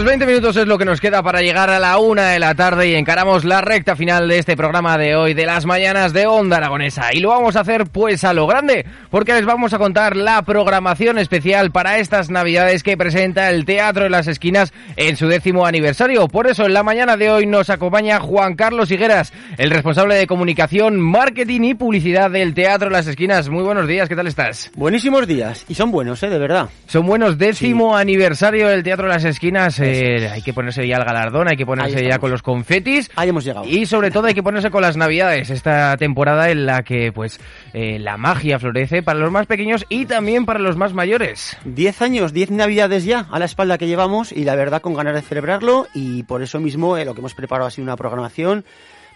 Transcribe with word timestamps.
Pues 0.00 0.08
20 0.08 0.24
minutos 0.24 0.56
es 0.56 0.66
lo 0.66 0.78
que 0.78 0.86
nos 0.86 0.98
queda 0.98 1.22
para 1.22 1.42
llegar 1.42 1.68
a 1.68 1.78
la 1.78 1.98
una 1.98 2.30
de 2.30 2.38
la 2.38 2.54
tarde 2.54 2.88
y 2.88 2.94
encaramos 2.94 3.44
la 3.44 3.60
recta 3.60 3.96
final 3.96 4.28
de 4.28 4.38
este 4.38 4.56
programa 4.56 4.96
de 4.96 5.14
hoy 5.14 5.34
de 5.34 5.44
las 5.44 5.66
mañanas 5.66 6.14
de 6.14 6.26
Onda 6.26 6.56
Aragonesa. 6.56 7.12
Y 7.12 7.20
lo 7.20 7.28
vamos 7.28 7.54
a 7.54 7.60
hacer 7.60 7.84
pues 7.84 8.24
a 8.24 8.32
lo 8.32 8.46
grande, 8.46 8.86
porque 9.10 9.34
les 9.34 9.44
vamos 9.44 9.74
a 9.74 9.78
contar 9.78 10.16
la 10.16 10.40
programación 10.40 11.18
especial 11.18 11.70
para 11.70 11.98
estas 11.98 12.30
navidades 12.30 12.82
que 12.82 12.96
presenta 12.96 13.50
el 13.50 13.66
Teatro 13.66 14.04
de 14.04 14.08
las 14.08 14.26
Esquinas 14.26 14.72
en 14.96 15.18
su 15.18 15.28
décimo 15.28 15.66
aniversario. 15.66 16.28
Por 16.28 16.46
eso 16.46 16.64
en 16.64 16.72
la 16.72 16.82
mañana 16.82 17.18
de 17.18 17.30
hoy 17.30 17.44
nos 17.44 17.68
acompaña 17.68 18.20
Juan 18.20 18.54
Carlos 18.54 18.90
Higueras, 18.90 19.34
el 19.58 19.68
responsable 19.68 20.14
de 20.14 20.26
comunicación, 20.26 20.98
marketing 20.98 21.60
y 21.60 21.74
publicidad 21.74 22.30
del 22.30 22.54
Teatro 22.54 22.88
de 22.88 22.96
las 22.96 23.06
Esquinas. 23.06 23.50
Muy 23.50 23.64
buenos 23.64 23.86
días, 23.86 24.08
¿qué 24.08 24.16
tal 24.16 24.28
estás? 24.28 24.70
Buenísimos 24.76 25.26
días. 25.26 25.66
Y 25.68 25.74
son 25.74 25.90
buenos, 25.90 26.22
¿eh? 26.22 26.30
De 26.30 26.38
verdad. 26.38 26.70
Son 26.86 27.04
buenos, 27.04 27.36
décimo 27.36 27.98
aniversario 27.98 28.66
del 28.68 28.82
Teatro 28.82 29.06
de 29.06 29.12
las 29.12 29.24
Esquinas. 29.24 29.78
eh, 29.78 29.89
hay 29.90 30.42
que 30.42 30.52
ponerse 30.52 30.86
ya 30.86 30.96
el 30.96 31.04
galardón, 31.04 31.48
hay 31.48 31.56
que 31.56 31.66
ponerse 31.66 32.04
ya 32.04 32.18
con 32.18 32.30
los 32.30 32.42
confetis. 32.42 33.10
Ahí 33.16 33.28
hemos 33.28 33.44
llegado. 33.44 33.66
Y 33.66 33.86
sobre 33.86 34.10
todo 34.10 34.26
hay 34.26 34.34
que 34.34 34.42
ponerse 34.42 34.70
con 34.70 34.82
las 34.82 34.96
navidades, 34.96 35.50
esta 35.50 35.96
temporada 35.96 36.50
en 36.50 36.66
la 36.66 36.82
que 36.82 37.12
pues 37.12 37.40
eh, 37.72 37.98
la 37.98 38.16
magia 38.16 38.58
florece 38.58 39.02
para 39.02 39.18
los 39.18 39.30
más 39.30 39.46
pequeños 39.46 39.84
y 39.88 40.06
también 40.06 40.46
para 40.46 40.58
los 40.58 40.76
más 40.76 40.94
mayores. 40.94 41.56
Diez 41.64 42.02
años, 42.02 42.32
diez 42.32 42.50
navidades 42.50 43.04
ya 43.04 43.26
a 43.30 43.38
la 43.38 43.44
espalda 43.44 43.78
que 43.78 43.86
llevamos 43.86 44.32
y 44.32 44.44
la 44.44 44.56
verdad 44.56 44.80
con 44.80 44.94
ganas 44.94 45.14
de 45.14 45.22
celebrarlo 45.22 45.86
y 45.94 46.22
por 46.24 46.42
eso 46.42 46.60
mismo 46.60 46.96
eh, 46.96 47.04
lo 47.04 47.14
que 47.14 47.20
hemos 47.20 47.34
preparado 47.34 47.68
ha 47.68 47.70
sido 47.70 47.84
una 47.84 47.96
programación 47.96 48.64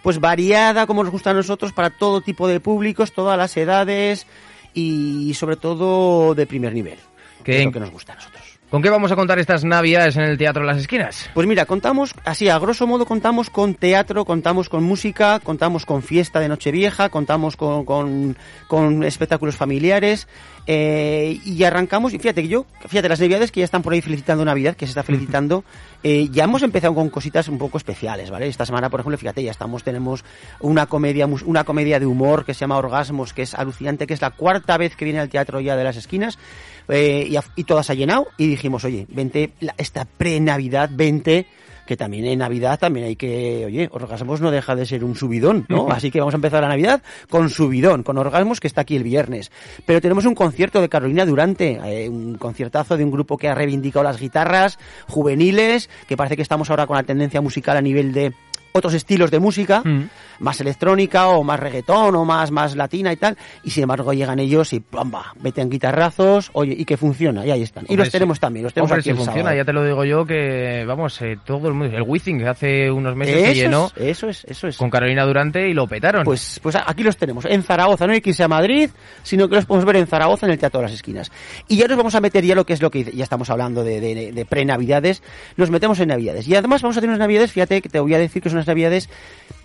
pues 0.02 0.20
variada 0.20 0.86
como 0.86 1.02
nos 1.02 1.12
gusta 1.12 1.30
a 1.30 1.34
nosotros 1.34 1.72
para 1.72 1.90
todo 1.90 2.20
tipo 2.20 2.46
de 2.46 2.60
públicos, 2.60 3.12
todas 3.12 3.38
las 3.38 3.56
edades 3.56 4.26
y 4.74 5.32
sobre 5.34 5.56
todo 5.56 6.34
de 6.34 6.46
primer 6.46 6.74
nivel. 6.74 6.98
Que 7.42 7.58
es 7.58 7.64
lo 7.64 7.72
que 7.72 7.80
nos 7.80 7.90
gusta 7.90 8.12
a 8.12 8.16
nosotros. 8.16 8.53
¿Con 8.74 8.82
qué 8.82 8.90
vamos 8.90 9.12
a 9.12 9.14
contar 9.14 9.38
estas 9.38 9.62
navidades 9.62 10.16
en 10.16 10.24
el 10.24 10.36
Teatro 10.36 10.62
de 10.62 10.66
las 10.66 10.78
Esquinas? 10.78 11.30
Pues 11.32 11.46
mira, 11.46 11.64
contamos, 11.64 12.12
así 12.24 12.48
a 12.48 12.58
grosso 12.58 12.88
modo 12.88 13.06
contamos 13.06 13.48
con 13.48 13.76
teatro, 13.76 14.24
contamos 14.24 14.68
con 14.68 14.82
música, 14.82 15.38
contamos 15.38 15.86
con 15.86 16.02
fiesta 16.02 16.40
de 16.40 16.48
Nochevieja, 16.48 17.08
contamos 17.08 17.56
con, 17.56 17.84
con, 17.84 18.36
con 18.66 19.04
espectáculos 19.04 19.54
familiares 19.54 20.26
eh, 20.66 21.38
y 21.44 21.62
arrancamos, 21.62 22.14
y 22.14 22.18
fíjate 22.18 22.42
que 22.42 22.48
yo, 22.48 22.66
fíjate 22.88 23.08
las 23.08 23.20
navidades 23.20 23.52
que 23.52 23.60
ya 23.60 23.64
están 23.64 23.82
por 23.82 23.92
ahí 23.92 24.00
felicitando 24.00 24.44
Navidad, 24.44 24.74
que 24.74 24.86
se 24.86 24.90
está 24.90 25.04
felicitando, 25.04 25.62
eh, 26.02 26.28
ya 26.32 26.42
hemos 26.42 26.64
empezado 26.64 26.96
con 26.96 27.10
cositas 27.10 27.46
un 27.48 27.58
poco 27.58 27.78
especiales, 27.78 28.30
¿vale? 28.30 28.48
Esta 28.48 28.66
semana, 28.66 28.90
por 28.90 28.98
ejemplo, 28.98 29.18
fíjate, 29.18 29.44
ya 29.44 29.52
estamos, 29.52 29.84
tenemos 29.84 30.24
una 30.58 30.86
comedia, 30.86 31.26
una 31.26 31.62
comedia 31.62 32.00
de 32.00 32.06
humor 32.06 32.44
que 32.44 32.54
se 32.54 32.60
llama 32.60 32.78
Orgasmos, 32.78 33.34
que 33.34 33.42
es 33.42 33.54
alucinante, 33.54 34.08
que 34.08 34.14
es 34.14 34.20
la 34.20 34.30
cuarta 34.30 34.76
vez 34.78 34.96
que 34.96 35.04
viene 35.04 35.20
al 35.20 35.28
teatro 35.28 35.60
ya 35.60 35.76
de 35.76 35.84
las 35.84 35.96
esquinas, 35.96 36.38
eh, 36.88 37.26
y, 37.30 37.36
a- 37.36 37.44
y 37.56 37.64
todas 37.64 37.90
ha 37.90 37.94
llenado 37.94 38.26
y 38.38 38.46
dijimos, 38.48 38.84
oye, 38.84 39.06
vente, 39.10 39.52
la- 39.60 39.74
esta 39.78 40.04
pre-Navidad, 40.04 40.90
vente, 40.92 41.46
que 41.86 41.98
también 41.98 42.24
en 42.24 42.38
Navidad 42.38 42.78
también 42.78 43.04
hay 43.04 43.14
que, 43.16 43.64
oye, 43.66 43.90
Orgasmos 43.92 44.40
no 44.40 44.50
deja 44.50 44.74
de 44.74 44.86
ser 44.86 45.04
un 45.04 45.14
subidón, 45.16 45.66
¿no? 45.68 45.90
Así 45.90 46.10
que 46.10 46.18
vamos 46.18 46.32
a 46.32 46.38
empezar 46.38 46.62
la 46.62 46.68
Navidad 46.70 47.02
con 47.28 47.50
subidón, 47.50 48.02
con 48.02 48.16
Orgasmos 48.16 48.58
que 48.58 48.66
está 48.68 48.80
aquí 48.80 48.96
el 48.96 49.02
viernes. 49.02 49.52
Pero 49.84 50.00
tenemos 50.00 50.24
un 50.24 50.34
concierto 50.34 50.80
de 50.80 50.88
Carolina 50.88 51.26
Durante, 51.26 51.78
eh, 51.84 52.08
un 52.08 52.36
conciertazo 52.38 52.96
de 52.96 53.04
un 53.04 53.10
grupo 53.10 53.36
que 53.36 53.48
ha 53.48 53.54
reivindicado 53.54 54.02
las 54.02 54.18
guitarras 54.18 54.78
juveniles, 55.08 55.90
que 56.08 56.16
parece 56.16 56.36
que 56.36 56.42
estamos 56.42 56.70
ahora 56.70 56.86
con 56.86 56.96
la 56.96 57.02
tendencia 57.02 57.42
musical 57.42 57.76
a 57.76 57.82
nivel 57.82 58.12
de 58.14 58.32
otros 58.76 58.94
estilos 58.94 59.30
de 59.30 59.38
música, 59.38 59.82
Mm. 59.84 60.08
más 60.40 60.60
electrónica 60.60 61.28
o 61.28 61.44
más 61.44 61.60
reggaetón 61.60 62.16
o 62.16 62.24
más, 62.24 62.50
más 62.50 62.74
latina 62.74 63.12
y 63.12 63.16
tal, 63.16 63.36
y 63.62 63.70
sin 63.70 63.84
embargo 63.84 64.12
llegan 64.12 64.40
ellos 64.40 64.72
y 64.72 64.80
¡plamba! 64.80 65.32
meten 65.40 65.70
guitarrazos, 65.70 66.50
oye, 66.54 66.74
y 66.76 66.84
que 66.84 66.96
funciona, 66.96 67.46
y 67.46 67.52
ahí 67.52 67.62
están. 67.62 67.84
y 67.88 67.96
los 67.96 68.10
tenemos 68.10 68.40
también, 68.40 68.64
los 68.64 68.74
tenemos 68.74 68.90
Hombre, 68.90 69.00
aquí 69.02 69.10
si 69.10 69.14
funciona, 69.16 69.42
sábado. 69.42 69.56
ya 69.56 69.64
te 69.64 69.72
lo 69.72 69.84
digo 69.84 70.04
yo 70.04 70.26
que, 70.26 70.84
vamos, 70.88 71.22
eh, 71.22 71.38
todo 71.46 71.68
el 71.68 71.74
mundo, 71.74 71.96
el 71.96 72.02
Wizzing 72.02 72.38
que 72.40 72.48
hace 72.48 72.90
unos 72.90 73.14
meses 73.14 73.36
Eso 73.36 73.44
se 73.44 73.50
es, 73.52 73.56
llenó 73.58 73.90
eso 73.94 74.28
es, 74.28 74.44
eso 74.48 74.66
es. 74.66 74.76
con 74.76 74.90
Carolina 74.90 75.24
Durante 75.24 75.68
y 75.68 75.72
lo 75.72 75.86
petaron. 75.86 76.24
Pues, 76.24 76.58
pues 76.60 76.74
aquí 76.84 77.04
los 77.04 77.16
tenemos, 77.16 77.44
en 77.44 77.62
Zaragoza, 77.62 78.08
no 78.08 78.12
hay 78.12 78.20
que 78.20 78.30
irse 78.30 78.42
a 78.42 78.48
Madrid, 78.48 78.90
sino 79.22 79.48
que 79.48 79.54
los 79.54 79.66
podemos 79.66 79.84
ver 79.86 79.96
en 79.96 80.08
Zaragoza, 80.08 80.46
en 80.46 80.52
el 80.52 80.58
Teatro 80.58 80.80
de 80.80 80.86
las 80.86 80.94
Esquinas. 80.94 81.30
Y 81.68 81.76
ya 81.76 81.86
nos 81.86 81.96
vamos 81.96 82.16
a 82.16 82.20
meter 82.20 82.44
ya 82.44 82.56
lo 82.56 82.66
que 82.66 82.72
es 82.72 82.82
lo 82.82 82.90
que 82.90 83.04
ya 83.04 83.22
estamos 83.22 83.50
hablando 83.50 83.84
de, 83.84 84.00
de, 84.00 84.32
de 84.32 84.44
pre-navidades, 84.44 85.22
nos 85.56 85.70
metemos 85.70 86.00
en 86.00 86.08
navidades. 86.08 86.48
Y 86.48 86.56
además 86.56 86.82
vamos 86.82 86.96
a 86.96 87.00
tener 87.00 87.10
unas 87.12 87.20
navidades, 87.20 87.52
fíjate 87.52 87.80
que 87.80 87.88
te 87.88 88.00
voy 88.00 88.14
a 88.14 88.18
decir 88.18 88.42
que 88.42 88.50
son 88.50 88.63
unas 88.64 88.66
navidades, 88.66 89.08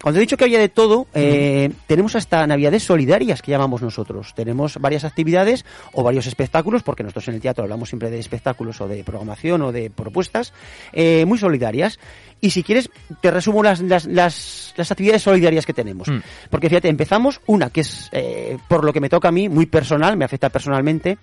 cuando 0.01 0.19
he 0.19 0.21
dicho 0.21 0.37
que 0.37 0.45
había 0.45 0.59
de 0.59 0.69
todo, 0.69 1.07
eh, 1.13 1.71
tenemos 1.87 2.15
hasta 2.15 2.45
navidades 2.47 2.83
solidarias 2.83 3.41
que 3.41 3.51
llamamos 3.51 3.81
nosotros. 3.81 4.33
Tenemos 4.35 4.77
varias 4.79 5.03
actividades 5.03 5.65
o 5.93 6.03
varios 6.03 6.27
espectáculos, 6.27 6.83
porque 6.83 7.03
nosotros 7.03 7.27
en 7.29 7.35
el 7.35 7.41
teatro 7.41 7.63
hablamos 7.63 7.89
siempre 7.89 8.09
de 8.09 8.19
espectáculos 8.19 8.79
o 8.81 8.87
de 8.87 9.03
programación 9.03 9.61
o 9.61 9.71
de 9.71 9.89
propuestas, 9.89 10.53
eh, 10.93 11.25
muy 11.25 11.37
solidarias. 11.37 11.99
Y 12.41 12.51
si 12.51 12.63
quieres, 12.63 12.89
te 13.21 13.31
resumo 13.31 13.61
las, 13.61 13.81
las, 13.81 14.05
las, 14.05 14.73
las 14.77 14.91
actividades 14.91 15.23
solidarias 15.23 15.65
que 15.65 15.73
tenemos. 15.73 16.07
Mm. 16.07 16.19
Porque 16.49 16.69
fíjate, 16.69 16.87
empezamos 16.87 17.41
una 17.45 17.69
que 17.69 17.81
es, 17.81 18.09
eh, 18.13 18.57
por 18.67 18.85
lo 18.85 18.93
que 18.93 19.01
me 19.01 19.09
toca 19.09 19.27
a 19.27 19.31
mí, 19.31 19.49
muy 19.49 19.65
personal, 19.65 20.15
me 20.15 20.23
afecta 20.23 20.49
personalmente, 20.49 21.17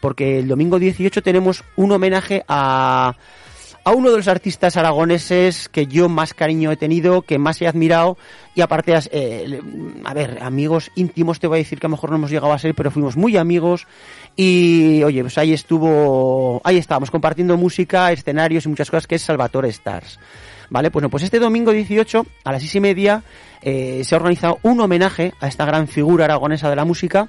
porque 0.00 0.38
el 0.38 0.48
domingo 0.48 0.78
18 0.78 1.22
tenemos 1.22 1.64
un 1.76 1.90
homenaje 1.90 2.44
a, 2.46 3.16
a 3.84 3.92
uno 3.92 4.10
de 4.10 4.16
los 4.16 4.28
artistas 4.28 4.76
aragoneses 4.76 5.68
que 5.68 5.86
yo 5.86 6.08
más 6.08 6.34
cariño 6.34 6.70
he 6.70 6.76
tenido, 6.76 7.22
que 7.22 7.38
más 7.38 7.60
he 7.62 7.66
admirado, 7.66 8.16
y 8.54 8.60
aparte, 8.60 8.94
eh, 9.12 9.60
a 10.04 10.14
ver, 10.14 10.38
amigos 10.42 10.90
íntimos 10.94 11.40
te 11.40 11.46
voy 11.46 11.58
a 11.58 11.62
decir 11.62 11.78
que 11.78 11.86
a 11.86 11.88
lo 11.88 11.96
mejor 11.96 12.10
no 12.10 12.16
hemos 12.16 12.30
llegado 12.30 12.52
a 12.52 12.58
ser, 12.58 12.74
pero 12.74 12.90
fuimos 12.90 13.16
muy 13.16 13.36
amigos, 13.36 13.86
y 14.36 15.02
oye, 15.02 15.22
pues 15.22 15.38
ahí 15.38 15.52
estuvo, 15.52 16.60
ahí 16.64 16.76
estábamos 16.76 17.10
compartiendo 17.10 17.56
música, 17.56 18.12
escenarios 18.12 18.66
y 18.66 18.68
muchas 18.68 18.90
cosas, 18.90 19.06
que 19.06 19.16
es 19.16 19.22
Salvatore 19.22 19.68
Stars. 19.68 20.18
Vale, 20.70 20.90
pues, 20.90 21.02
no, 21.02 21.10
pues 21.10 21.24
este 21.24 21.40
domingo 21.40 21.72
18 21.72 22.26
a 22.44 22.52
las 22.52 22.62
seis 22.62 22.76
y 22.76 22.80
media 22.80 23.24
eh, 23.60 24.02
se 24.04 24.14
ha 24.14 24.18
organizado 24.18 24.58
un 24.62 24.80
homenaje 24.80 25.34
a 25.40 25.48
esta 25.48 25.64
gran 25.64 25.88
figura 25.88 26.24
aragonesa 26.24 26.70
de 26.70 26.76
la 26.76 26.84
música. 26.84 27.28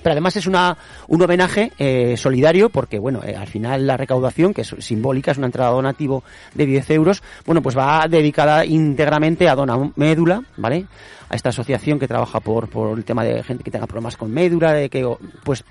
Pero 0.00 0.12
además 0.12 0.36
es 0.36 0.46
una, 0.46 0.76
un 1.08 1.22
homenaje 1.22 1.72
eh, 1.78 2.16
solidario 2.16 2.70
porque, 2.70 2.98
bueno, 2.98 3.20
eh, 3.24 3.36
al 3.36 3.46
final 3.46 3.86
la 3.86 3.96
recaudación, 3.96 4.54
que 4.54 4.62
es 4.62 4.74
simbólica, 4.78 5.32
es 5.32 5.38
una 5.38 5.46
entrada 5.46 5.70
donativo 5.70 6.24
de 6.54 6.66
10 6.66 6.90
euros, 6.90 7.22
bueno, 7.44 7.62
pues 7.62 7.76
va 7.76 8.06
dedicada 8.08 8.64
íntegramente 8.64 9.48
a 9.48 9.54
Dona 9.54 9.92
Médula, 9.96 10.42
¿vale? 10.56 10.86
A 11.28 11.36
esta 11.36 11.50
asociación 11.50 11.98
que 11.98 12.08
trabaja 12.08 12.40
por, 12.40 12.68
por 12.68 12.96
el 12.96 13.04
tema 13.04 13.24
de 13.24 13.42
gente 13.42 13.64
que 13.64 13.70
tenga 13.70 13.86
problemas 13.86 14.16
con 14.16 14.30
médula, 14.30 14.72
de 14.72 14.88
que, 14.88 15.06
pues, 15.44 15.64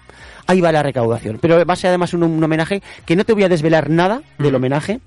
ahí 0.48 0.62
va 0.62 0.72
la 0.72 0.84
recaudación. 0.84 1.40
Pero 1.42 1.64
va 1.66 1.74
a 1.74 1.78
ser 1.78 1.90
además 1.90 2.14
un, 2.14 2.24
un 2.24 2.44
homenaje 2.44 2.82
que 3.06 3.16
no 3.16 3.26
te 3.26 3.34
voy 3.34 3.44
a 3.44 3.50
desvelar 3.50 3.90
nada 3.90 4.22
del 4.38 4.56
homenaje, 4.56 5.02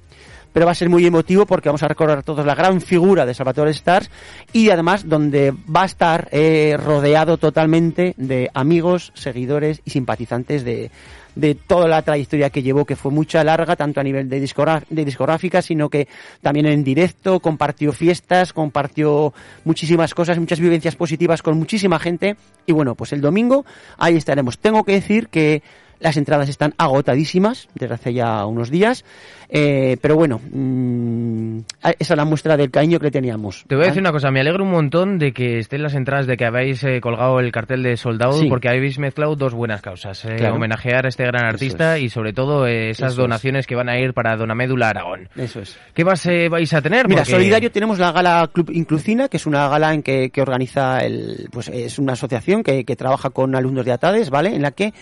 pero 0.55 0.67
va 0.67 0.73
a 0.73 0.77
ser 0.77 0.89
muy 0.89 1.05
emotivo 1.05 1.47
porque 1.47 1.69
vamos 1.69 1.83
a 1.83 1.89
recordar 1.89 2.23
todos 2.23 2.47
la 2.47 2.55
gran 2.55 2.81
figura 2.81 3.27
de 3.27 3.35
Salvatore 3.35 3.73
Stars 3.73 4.09
y 4.53 4.71
además 4.71 5.07
donde 5.07 5.51
va 5.53 5.83
a 5.83 5.87
estar 5.87 6.29
eh, 6.31 6.77
rodeado 6.79 7.39
totalmente 7.39 8.15
de 8.17 8.49
amigos, 8.55 9.11
seguidores 9.17 9.83
y 9.85 9.91
simpatizantes 9.91 10.65
de, 10.65 10.93
de 11.35 11.57
toda 11.57 11.89
la 11.89 12.03
trayectoria 12.03 12.51
que 12.51 12.63
llevó, 12.63 12.85
que 12.85 12.95
fue 12.95 13.11
mucha 13.11 13.43
larga, 13.43 13.75
tanto 13.75 13.99
a 13.99 14.05
nivel 14.05 14.29
de, 14.29 14.39
de 14.39 15.05
discográfica, 15.05 15.61
sino 15.61 15.89
que 15.89 16.07
también 16.41 16.67
en 16.67 16.85
directo, 16.85 17.41
compartió 17.41 17.93
fiestas, 17.93 18.53
compartió 18.53 19.35
muchísimas 19.65 20.15
cosas, 20.15 20.39
muchas 20.39 20.61
vivencias 20.61 20.95
positivas 20.95 21.43
con 21.43 21.59
muchísima 21.59 21.99
gente. 21.99 22.37
Y 22.65 22.73
bueno, 22.73 22.95
pues 22.95 23.13
el 23.13 23.21
domingo 23.21 23.65
ahí 23.99 24.17
estaremos. 24.17 24.59
Tengo 24.59 24.85
que 24.85 24.93
decir 24.93 25.29
que 25.29 25.63
Las 26.05 26.19
entradas 26.19 26.51
están 26.51 26.75
agotadísimas 26.77 27.67
desde 27.75 27.95
hace 27.95 28.13
ya 28.13 28.45
unos 28.45 28.71
días. 28.71 29.07
Eh, 29.49 29.97
pero 30.03 30.17
bueno, 30.17 30.41
mm, 30.53 31.59
esa 31.99 32.15
es 32.15 32.17
la 32.17 32.25
muestra 32.25 32.57
del 32.57 32.71
cariño 32.71 32.99
que 32.99 33.07
le 33.07 33.11
teníamos. 33.11 33.65
Te 33.69 33.75
voy 33.75 33.85
a 33.85 33.87
decir 33.89 34.03
¿vale? 34.03 34.11
una 34.11 34.13
cosa, 34.13 34.31
me 34.31 34.41
alegro 34.41 34.65
un 34.65 34.71
montón 34.71 35.19
de 35.19 35.33
que 35.33 35.59
estén 35.59 35.83
las 35.83 35.95
entradas, 35.95 36.27
de 36.27 36.37
que 36.37 36.45
habéis 36.45 36.83
eh, 36.85 37.01
colgado 37.01 37.41
el 37.41 37.53
cartel 37.53 37.83
de 37.83 37.97
soldado, 37.97 38.33
Sí. 38.35 38.49
porque 38.49 38.69
habéis 38.69 38.99
mezclado 38.99 39.35
dos 39.37 39.55
buenas 39.55 39.81
causas. 39.81 40.25
eh, 40.25 40.37
Claro. 40.37 40.57
Homenajear 40.57 41.07
a 41.07 41.09
este 41.09 41.25
gran 41.25 41.45
artista 41.47 41.97
es. 41.97 42.03
y 42.05 42.09
sobre 42.11 42.33
todo 42.33 42.67
esas 42.67 42.99
Eso 42.99 43.07
es. 43.07 43.17
donaciones 43.17 43.67
que 43.67 43.75
van 43.75 43.89
a 43.89 43.99
ir 43.99 44.13
para 44.13 44.37
Dona 44.37 44.55
Médula 44.55 44.89
Aragón. 44.91 45.29
Eso 45.37 45.61
es. 45.61 45.79
¿Qué 45.95 46.05
más 46.05 46.27
vais 46.51 46.73
a 46.75 46.83
tener? 46.83 47.09
Mira, 47.09 47.21
Porque- 47.23 47.33
solidario 47.33 47.71
tenemos 47.71 47.99
la 47.99 48.13
gala 48.13 48.51
Club 48.53 48.71
Inclucina, 48.73 49.29
que 49.29 49.37
es 49.39 49.47
una 49.47 49.69
gala 49.69 49.95
en 49.95 50.03
que, 50.03 50.29
que 50.31 50.43
organiza 50.43 50.99
el, 50.99 51.49
pues 51.51 51.69
es 51.69 51.99
una 51.99 52.13
asociación 52.15 52.63
que, 52.63 52.85
que 52.85 52.97
trabaja 52.97 53.31
con 53.31 53.55
alumnos 53.55 53.85
de 53.87 53.93
Atades, 53.93 54.29
¿vale? 54.31 54.55
En 54.55 54.63
la 54.63 54.73
que, 54.73 54.93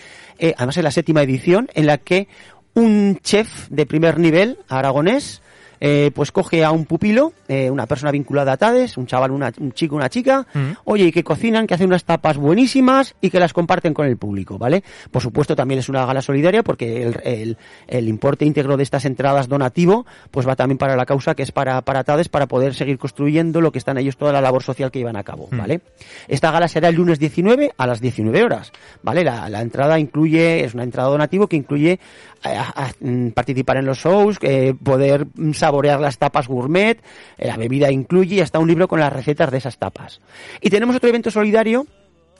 además 0.57 0.77
es 0.77 0.83
la 0.83 0.91
séptima 0.93 1.23
edición, 1.23 1.69
en 1.73 1.87
la 1.87 1.97
que 1.97 2.27
un 2.73 3.19
chef 3.23 3.67
de 3.69 3.85
primer 3.85 4.19
nivel 4.19 4.57
aragonés 4.69 5.41
eh, 5.85 6.11
pues 6.15 6.31
coge 6.31 6.63
a 6.63 6.71
un 6.71 6.85
pupilo, 6.85 7.33
eh, 7.49 7.69
una 7.69 7.85
persona 7.87 8.09
vinculada 8.09 8.51
a 8.51 8.53
Atades, 8.53 8.95
un 8.97 9.05
chaval, 9.05 9.31
una, 9.31 9.51
un 9.59 9.73
chico, 9.73 9.97
una 9.97 10.07
chica, 10.09 10.47
Mm. 10.53 10.71
oye, 10.85 11.05
y 11.07 11.11
que 11.11 11.25
cocinan, 11.25 11.67
que 11.67 11.73
hacen 11.73 11.87
unas 11.87 12.05
tapas 12.05 12.37
buenísimas 12.37 13.15
y 13.19 13.29
que 13.29 13.37
las 13.39 13.51
comparten 13.51 13.93
con 13.93 14.07
el 14.07 14.15
público, 14.15 14.57
¿vale? 14.57 14.81
Por 15.11 15.21
supuesto, 15.21 15.57
también 15.57 15.79
es 15.81 15.89
una 15.89 16.05
gala 16.05 16.21
solidaria 16.21 16.63
porque 16.63 17.03
el, 17.03 17.19
el, 17.25 17.57
el 17.87 18.07
importe 18.07 18.45
íntegro 18.45 18.77
de 18.77 18.83
estas 18.83 19.03
entradas 19.03 19.49
donativo, 19.49 20.05
pues 20.31 20.47
va 20.47 20.55
también 20.55 20.77
para 20.77 20.95
la 20.95 21.05
causa 21.05 21.35
que 21.35 21.43
es 21.43 21.51
para, 21.51 21.81
para 21.81 22.05
TADES, 22.05 22.29
para 22.29 22.47
poder 22.47 22.73
seguir 22.75 22.97
construyendo 22.97 23.59
lo 23.59 23.73
que 23.73 23.79
están 23.79 23.97
ellos, 23.97 24.15
toda 24.15 24.31
la 24.31 24.39
labor 24.39 24.63
social 24.63 24.89
que 24.89 24.99
llevan 24.99 25.17
a 25.17 25.23
cabo, 25.23 25.49
Mm. 25.51 25.57
¿vale? 25.57 25.81
Esta 26.29 26.49
gala 26.51 26.69
será 26.69 26.87
el 26.87 26.95
lunes 26.95 27.19
19 27.19 27.73
a 27.77 27.87
las 27.87 27.99
19 27.99 28.41
horas, 28.41 28.71
¿vale? 29.01 29.25
La, 29.25 29.49
la 29.49 29.59
entrada 29.61 29.99
incluye, 29.99 30.63
es 30.63 30.73
una 30.73 30.83
entrada 30.83 31.09
donativo 31.09 31.47
que 31.47 31.57
incluye 31.57 31.99
eh, 32.45 32.49
a- 32.57 32.73
a- 32.85 32.91
mm, 33.01 33.29
participar 33.31 33.77
en 33.77 33.85
los 33.85 33.97
shows, 33.97 34.37
poder 34.83 35.25
mm, 35.35 35.51
saborear 35.73 35.99
las 35.99 36.19
tapas 36.19 36.47
gourmet, 36.47 36.99
eh, 37.39 37.47
la 37.47 37.57
bebida 37.57 37.91
incluye 37.91 38.35
y 38.35 38.41
hasta 38.41 38.59
un 38.59 38.67
libro 38.67 38.87
con 38.87 38.99
las 38.99 39.11
recetas 39.11 39.49
de 39.49 39.57
esas 39.57 39.77
tapas. 39.79 40.21
Y 40.61 40.69
tenemos 40.69 40.95
otro 40.95 41.09
evento 41.09 41.31
solidario 41.31 41.87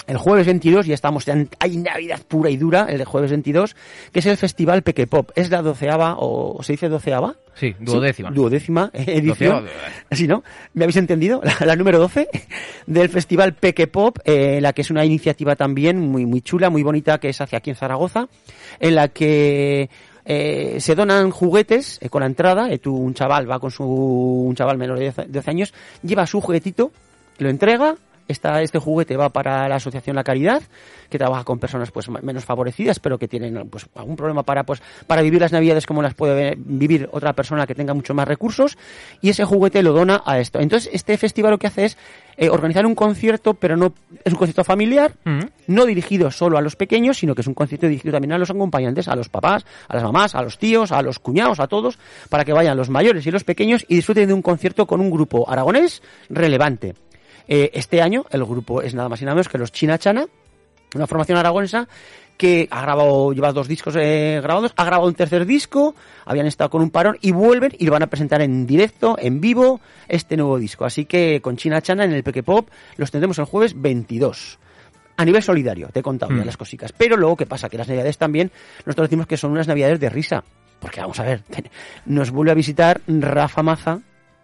el 0.05 0.17
jueves 0.17 0.45
22, 0.47 0.85
ya 0.85 0.95
estamos, 0.95 1.25
ya 1.25 1.31
en- 1.33 1.49
hay 1.59 1.77
Navidad 1.77 2.19
pura 2.27 2.49
y 2.49 2.57
dura, 2.57 2.87
el 2.89 2.97
de 2.97 3.05
jueves 3.05 3.31
22, 3.31 3.73
que 4.11 4.19
es 4.19 4.25
el 4.25 4.35
Festival 4.35 4.81
Peque 4.83 5.07
Pop. 5.07 5.31
Es 5.33 5.49
la 5.49 5.61
doceava, 5.61 6.17
o 6.19 6.61
¿se 6.61 6.73
dice 6.73 6.89
doceava? 6.89 7.35
Sí, 7.55 7.73
duodécima. 7.79 8.29
Sí, 8.29 8.35
duodécima 8.35 8.89
edición. 8.93 9.65
¿Sí, 10.11 10.27
no? 10.27 10.43
¿Me 10.73 10.83
habéis 10.83 10.97
entendido? 10.97 11.41
La, 11.43 11.65
la 11.65 11.75
número 11.77 11.99
12 11.99 12.27
del 12.85 13.07
Festival 13.09 13.53
Peque 13.53 13.87
Pop, 13.87 14.17
eh, 14.25 14.59
la 14.61 14.73
que 14.73 14.81
es 14.81 14.91
una 14.91 15.05
iniciativa 15.05 15.55
también 15.55 15.97
muy, 15.99 16.25
muy 16.25 16.41
chula, 16.41 16.69
muy 16.69 16.83
bonita, 16.83 17.17
que 17.19 17.31
se 17.31 17.41
hace 17.43 17.55
aquí 17.55 17.69
en 17.69 17.77
Zaragoza, 17.77 18.27
en 18.81 18.95
la 18.95 19.07
que 19.07 19.89
eh, 20.25 20.77
se 20.79 20.95
donan 20.95 21.31
juguetes 21.31 21.99
eh, 22.01 22.09
con 22.09 22.21
la 22.21 22.27
entrada. 22.27 22.71
eh, 22.71 22.79
tú, 22.79 22.95
un 22.95 23.13
chaval 23.13 23.49
va 23.49 23.59
con 23.59 23.71
su, 23.71 23.83
un 23.83 24.55
chaval 24.55 24.77
menor 24.77 24.97
de 24.97 25.11
10 25.11 25.31
12 25.31 25.49
años, 25.49 25.73
lleva 26.01 26.25
su 26.25 26.41
juguetito, 26.41 26.91
lo 27.39 27.49
entrega, 27.49 27.95
esta, 28.27 28.61
este 28.61 28.79
juguete 28.79 29.17
va 29.17 29.29
para 29.29 29.67
la 29.67 29.75
Asociación 29.75 30.15
La 30.15 30.23
Caridad, 30.23 30.63
que 31.09 31.17
trabaja 31.17 31.43
con 31.43 31.59
personas 31.59 31.91
pues 31.91 32.09
menos 32.09 32.45
favorecidas, 32.45 32.99
pero 32.99 33.17
que 33.17 33.27
tienen 33.27 33.69
pues 33.69 33.87
algún 33.95 34.15
problema 34.15 34.43
para 34.43 34.63
pues 34.63 34.81
para 35.07 35.21
vivir 35.21 35.41
las 35.41 35.51
navidades 35.51 35.85
como 35.85 36.01
las 36.01 36.13
puede 36.13 36.55
vivir 36.57 37.09
otra 37.11 37.33
persona 37.33 37.67
que 37.67 37.75
tenga 37.75 37.93
mucho 37.93 38.13
más 38.13 38.27
recursos, 38.27 38.77
y 39.21 39.29
ese 39.29 39.45
juguete 39.45 39.83
lo 39.83 39.93
dona 39.93 40.21
a 40.25 40.39
esto. 40.39 40.59
Entonces, 40.59 40.89
este 40.93 41.17
festival 41.17 41.51
lo 41.51 41.57
que 41.57 41.67
hace 41.67 41.85
es 41.85 41.97
eh, 42.37 42.49
organizar 42.49 42.85
un 42.85 42.95
concierto, 42.95 43.53
pero 43.53 43.77
no 43.77 43.93
es 44.23 44.33
un 44.33 44.39
concierto 44.39 44.63
familiar, 44.63 45.13
no 45.67 45.85
dirigido 45.85 46.31
solo 46.31 46.57
a 46.57 46.61
los 46.61 46.75
pequeños, 46.75 47.17
sino 47.17 47.35
que 47.35 47.41
es 47.41 47.47
un 47.47 47.53
concierto 47.53 47.87
dirigido 47.87 48.13
también 48.13 48.33
a 48.33 48.37
los 48.37 48.49
acompañantes, 48.49 49.07
a 49.07 49.15
los 49.15 49.29
papás, 49.29 49.65
a 49.87 49.95
las 49.95 50.03
mamás, 50.03 50.33
a 50.35 50.41
los 50.41 50.57
tíos, 50.57 50.91
a 50.91 51.01
los 51.01 51.19
cuñados, 51.19 51.59
a 51.59 51.67
todos, 51.67 51.99
para 52.29 52.43
que 52.43 52.53
vayan 52.53 52.77
los 52.77 52.89
mayores 52.89 53.25
y 53.27 53.31
los 53.31 53.43
pequeños 53.43 53.85
y 53.87 53.95
disfruten 53.95 54.27
de 54.27 54.33
un 54.33 54.41
concierto 54.41 54.87
con 54.87 54.99
un 54.99 55.11
grupo 55.11 55.49
aragonés 55.49 56.01
relevante. 56.29 56.95
Eh, 57.47 57.71
este 57.73 58.01
año 58.01 58.25
el 58.29 58.43
grupo 58.45 58.81
es 58.81 58.93
nada 58.93 59.09
más 59.09 59.21
y 59.21 59.25
nada 59.25 59.35
menos 59.35 59.49
que 59.49 59.57
los 59.57 59.71
China 59.71 59.97
Chana, 59.97 60.25
una 60.95 61.07
formación 61.07 61.37
aragonesa 61.37 61.87
que 62.37 62.67
ha 62.71 62.81
grabado, 62.81 63.31
lleva 63.31 63.51
dos 63.51 63.67
discos 63.67 63.95
eh, 63.95 64.39
grabados, 64.41 64.73
ha 64.75 64.83
grabado 64.85 65.07
un 65.07 65.13
tercer 65.13 65.45
disco, 65.45 65.93
habían 66.25 66.47
estado 66.47 66.69
con 66.71 66.81
un 66.81 66.89
parón 66.89 67.17
y 67.21 67.31
vuelven 67.31 67.73
y 67.77 67.85
lo 67.85 67.91
van 67.91 68.03
a 68.03 68.07
presentar 68.07 68.41
en 68.41 68.65
directo, 68.65 69.15
en 69.19 69.39
vivo, 69.39 69.81
este 70.07 70.35
nuevo 70.35 70.57
disco. 70.57 70.83
Así 70.85 71.05
que 71.05 71.41
con 71.41 71.57
China 71.57 71.81
Chana 71.81 72.05
en 72.05 72.11
el 72.11 72.23
Peque 72.23 72.41
Pop 72.43 72.69
los 72.97 73.11
tendremos 73.11 73.37
el 73.37 73.45
jueves 73.45 73.79
22. 73.79 74.57
A 75.15 75.25
nivel 75.25 75.43
solidario, 75.43 75.89
te 75.93 75.99
he 75.99 76.03
contado 76.03 76.31
ya 76.35 76.41
Mm. 76.41 76.45
las 76.47 76.57
cositas. 76.57 76.91
Pero 76.91 77.17
luego, 77.17 77.37
¿qué 77.37 77.45
pasa? 77.45 77.69
Que 77.69 77.77
las 77.77 77.87
navidades 77.87 78.17
también, 78.17 78.51
nosotros 78.83 79.09
decimos 79.09 79.27
que 79.27 79.37
son 79.37 79.51
unas 79.51 79.67
navidades 79.67 79.99
de 79.99 80.09
risa. 80.09 80.43
Porque 80.79 81.01
vamos 81.01 81.19
a 81.19 81.23
ver, 81.23 81.43
nos 82.07 82.31
vuelve 82.31 82.51
a 82.51 82.55
visitar 82.55 82.99
Rafa 83.07 83.61
Maza, 83.61 84.01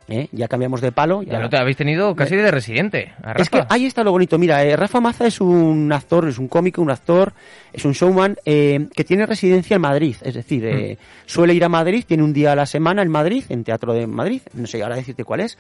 ¿eh? 0.10 0.30
ya 0.32 0.48
cambiamos 0.48 0.82
de 0.82 0.92
palo. 0.92 1.24
Ya 1.24 1.40
lo 1.40 1.50
te 1.50 1.58
habéis 1.58 1.78
tenido 1.78 2.16
casi 2.16 2.36
de 2.36 2.52
residente. 2.52 3.14
a 3.24 3.34
Es 3.34 3.50
que 3.50 3.64
ahí 3.70 3.86
está 3.86 4.04
lo 4.04 4.12
bonito. 4.12 4.38
Mira, 4.38 4.64
eh, 4.64 4.76
Rafa 4.76 5.00
Maza 5.00 5.28
es 5.28 5.42
un 5.42 5.92
actor, 5.92 6.28
es 6.28 6.38
un 6.38 6.48
cómico, 6.48 6.82
un 6.82 6.92
actor, 6.92 7.34
es 7.72 7.86
un 7.86 7.94
showman 7.94 8.38
eh, 8.46 8.88
que 8.96 9.04
tiene 9.04 9.26
residencia 9.26 9.76
en 9.76 9.82
Madrid. 9.82 10.16
Es 10.22 10.34
decir, 10.34 10.66
eh, 10.66 10.98
suele 11.26 11.54
ir 11.54 11.64
a 11.64 11.70
Madrid, 11.70 12.04
tiene 12.08 12.24
un 12.24 12.34
día 12.34 12.52
a 12.52 12.56
la 12.56 12.66
semana 12.66 13.02
en 13.02 13.10
Madrid, 13.10 13.44
en 13.50 13.64
Teatro 13.64 13.94
de 13.94 14.08
Madrid. 14.08 14.42
No 14.54 14.68
sé 14.68 14.82
ahora 14.82 14.96
decirte 14.96 15.24
cuál 15.24 15.42
es. 15.42 15.58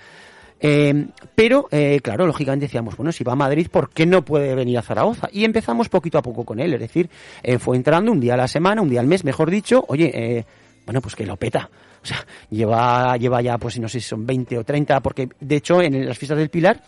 Eh, 0.62 1.07
pero, 1.36 1.68
eh, 1.72 2.00
claro, 2.01 2.28
lógicamente 2.28 2.66
decíamos, 2.66 2.98
bueno, 2.98 3.12
si 3.12 3.24
va 3.24 3.34
a 3.34 3.36
Madrid, 3.36 3.68
¿por 3.72 3.90
qué 3.90 4.06
no 4.06 4.24
puede 4.25 4.56
venir 4.56 4.78
a 4.78 4.81
Zaragoza? 4.81 5.30
Y 5.31 5.46
empezamos 5.46 5.90
poquito 5.90 6.18
a 6.18 6.22
poco 6.22 6.44
con 6.44 6.60
él, 6.60 6.74
es 6.74 6.80
decir, 6.80 7.10
eh, 7.44 7.60
fue 7.60 7.78
entrando 7.78 8.12
un 8.12 8.19
día 8.19 8.34
a 8.34 8.38
la 8.38 8.48
semana, 8.48 8.81
un 8.81 8.90
día 8.90 9.00
al 9.00 9.07
mes, 9.07 9.24
mejor 9.24 9.50
dicho, 9.50 9.86
oye, 9.88 10.12
eh, 10.13 10.46
bueno, 10.86 11.01
pues 11.01 11.16
que 11.16 11.25
lo 11.25 11.38
peta. 11.38 11.69
O 12.01 12.06
sea, 12.06 12.25
lleva, 12.50 13.18
lleva 13.18 13.42
ya, 13.42 13.57
pues 13.57 13.80
no 13.80 13.90
sé 13.90 14.00
si 14.00 14.07
son 14.07 14.25
20 14.25 14.57
o 14.57 14.63
30, 14.63 15.00
porque 15.01 15.30
de 15.40 15.56
hecho 15.56 15.81
en 15.81 16.07
las 16.07 16.18
fiestas 16.18 16.38
del 16.38 16.50
Pilar 16.50 16.81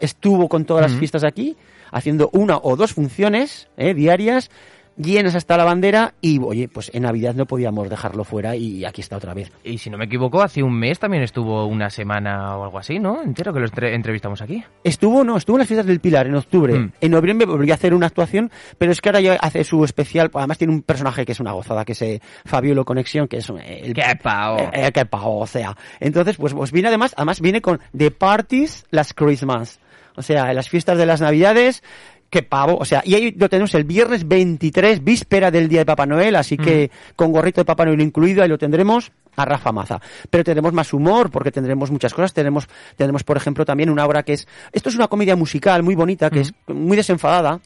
estuvo 0.00 0.48
con 0.48 0.64
todas 0.64 0.90
las 0.90 0.98
fiestas 0.98 1.24
aquí, 1.24 1.56
haciendo 1.90 2.30
una 2.32 2.58
o 2.58 2.76
dos 2.76 2.92
funciones 2.92 3.68
eh, 3.76 3.94
diarias, 3.94 4.50
llenas 4.98 5.34
hasta 5.34 5.56
la 5.56 5.64
bandera, 5.64 6.14
y 6.20 6.38
oye, 6.40 6.68
pues 6.68 6.90
en 6.92 7.04
Navidad 7.04 7.34
no 7.34 7.46
podíamos 7.46 7.88
dejarlo 7.88 8.24
fuera 8.24 8.56
y 8.56 8.84
aquí 8.84 9.00
está 9.00 9.16
otra 9.16 9.32
vez. 9.32 9.50
Y 9.64 9.78
si 9.78 9.88
no 9.90 9.96
me 9.96 10.06
equivoco, 10.06 10.42
hace 10.42 10.62
un 10.62 10.74
mes 10.78 10.98
también 10.98 11.22
estuvo 11.22 11.66
una 11.66 11.88
semana 11.88 12.56
o 12.56 12.64
algo 12.64 12.78
así, 12.78 12.98
¿no? 12.98 13.22
Entero 13.22 13.52
que 13.52 13.60
lo 13.60 13.66
entre- 13.66 13.94
entrevistamos 13.94 14.42
aquí. 14.42 14.62
Estuvo, 14.84 15.24
no, 15.24 15.36
estuvo 15.36 15.56
en 15.56 15.60
las 15.60 15.68
fiestas 15.68 15.86
del 15.86 16.00
Pilar 16.00 16.26
en 16.26 16.34
octubre. 16.34 16.74
Mm. 16.78 16.92
En 17.00 17.10
noviembre 17.10 17.46
volvió 17.46 17.72
a 17.72 17.76
hacer 17.76 17.94
una 17.94 18.06
actuación, 18.06 18.50
pero 18.76 18.92
es 18.92 19.00
que 19.00 19.08
ahora 19.08 19.20
ya 19.20 19.34
hace 19.34 19.64
su 19.64 19.84
especial, 19.84 20.30
además 20.34 20.58
tiene 20.58 20.72
un 20.74 20.82
personaje 20.82 21.24
que 21.24 21.32
es 21.32 21.40
una 21.40 21.52
gozada, 21.52 21.84
que 21.84 21.92
es 21.92 22.02
eh, 22.02 22.20
Fabiolo 22.44 22.84
Conexión, 22.84 23.28
que 23.28 23.38
es 23.38 23.48
un- 23.48 23.60
el... 23.60 23.94
¡Qué 23.94 24.02
pao! 24.22 24.58
Eh, 24.58 24.70
eh, 24.72 24.92
qué 24.92 25.04
pavo, 25.06 25.38
o 25.38 25.46
sea. 25.46 25.76
Entonces, 26.00 26.36
pues, 26.36 26.54
pues 26.54 26.72
viene 26.72 26.88
además, 26.88 27.14
además 27.16 27.40
viene 27.40 27.60
con 27.60 27.80
The 27.96 28.10
Parties 28.10 28.84
Las 28.90 29.14
Christmas. 29.14 29.80
O 30.16 30.22
sea, 30.22 30.52
las 30.52 30.68
fiestas 30.68 30.98
de 30.98 31.06
las 31.06 31.20
Navidades, 31.20 31.84
qué 32.30 32.42
pavo. 32.42 32.76
O 32.78 32.84
sea, 32.84 33.02
y 33.04 33.14
ahí 33.14 33.32
lo 33.32 33.48
tenemos 33.48 33.74
el 33.74 33.84
viernes 33.84 34.26
23, 34.26 35.02
víspera 35.02 35.50
del 35.50 35.68
día 35.68 35.80
de 35.80 35.86
Papá 35.86 36.06
Noel, 36.06 36.36
así 36.36 36.56
que 36.56 36.90
con 37.16 37.32
gorrito 37.32 37.60
de 37.60 37.64
Papá 37.64 37.84
Noel 37.84 38.00
incluido, 38.00 38.42
ahí 38.42 38.48
lo 38.48 38.58
tendremos 38.58 39.12
a 39.36 39.44
Rafa 39.44 39.72
Maza. 39.72 40.00
Pero 40.30 40.44
tendremos 40.44 40.72
más 40.72 40.92
humor, 40.92 41.30
porque 41.30 41.52
tendremos 41.52 41.90
muchas 41.90 42.12
cosas. 42.12 42.32
Tenemos, 42.32 42.68
tenemos, 42.96 43.24
por 43.24 43.36
ejemplo, 43.36 43.64
también 43.64 43.90
una 43.90 44.04
obra 44.04 44.22
que 44.22 44.34
es, 44.34 44.48
esto 44.72 44.88
es 44.88 44.96
una 44.96 45.08
comedia 45.08 45.36
musical 45.36 45.82
muy 45.82 45.94
bonita, 45.94 46.30
que 46.30 46.40
es 46.40 46.52
muy 46.66 46.96
desenfadada, 46.96 47.60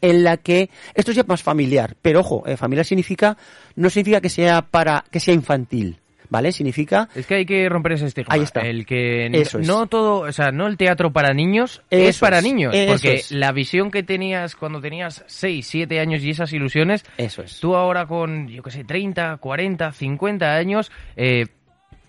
en 0.00 0.24
la 0.24 0.36
que 0.36 0.70
esto 0.94 1.12
es 1.12 1.16
ya 1.16 1.24
más 1.26 1.42
familiar, 1.42 1.96
pero 2.02 2.20
ojo, 2.20 2.42
eh, 2.46 2.56
familiar 2.56 2.84
significa 2.84 3.38
no 3.76 3.88
significa 3.88 4.20
que 4.20 4.28
sea 4.28 4.62
para 4.62 5.04
que 5.10 5.18
sea 5.18 5.32
infantil, 5.32 5.98
¿vale? 6.30 6.52
Significa 6.52 7.08
Es 7.14 7.26
que 7.26 7.34
hay 7.36 7.46
que 7.46 7.68
romper 7.68 7.92
ese 7.92 8.06
estigma. 8.06 8.34
Ahí 8.34 8.40
está. 8.42 8.60
El 8.62 8.86
que 8.86 9.26
Eso 9.26 9.58
es. 9.58 9.66
no 9.66 9.86
todo, 9.86 10.20
o 10.20 10.32
sea, 10.32 10.50
no 10.52 10.66
el 10.66 10.76
teatro 10.76 11.12
para 11.12 11.32
niños 11.34 11.82
es 11.90 12.18
para 12.18 12.38
es. 12.38 12.44
niños. 12.44 12.74
Eso 12.74 12.92
porque 12.92 13.14
es. 13.14 13.30
la 13.30 13.52
visión 13.52 13.90
que 13.90 14.02
tenías 14.02 14.56
cuando 14.56 14.80
tenías 14.80 15.24
6, 15.26 15.66
7 15.66 16.00
años 16.00 16.22
y 16.22 16.30
esas 16.30 16.52
ilusiones, 16.52 17.04
eso 17.16 17.42
es. 17.42 17.60
tú 17.60 17.74
ahora 17.76 18.06
con, 18.06 18.48
yo 18.48 18.62
qué 18.62 18.70
sé, 18.70 18.84
30, 18.84 19.36
40, 19.38 19.92
50 19.92 20.54
años, 20.54 20.90
eh, 21.16 21.46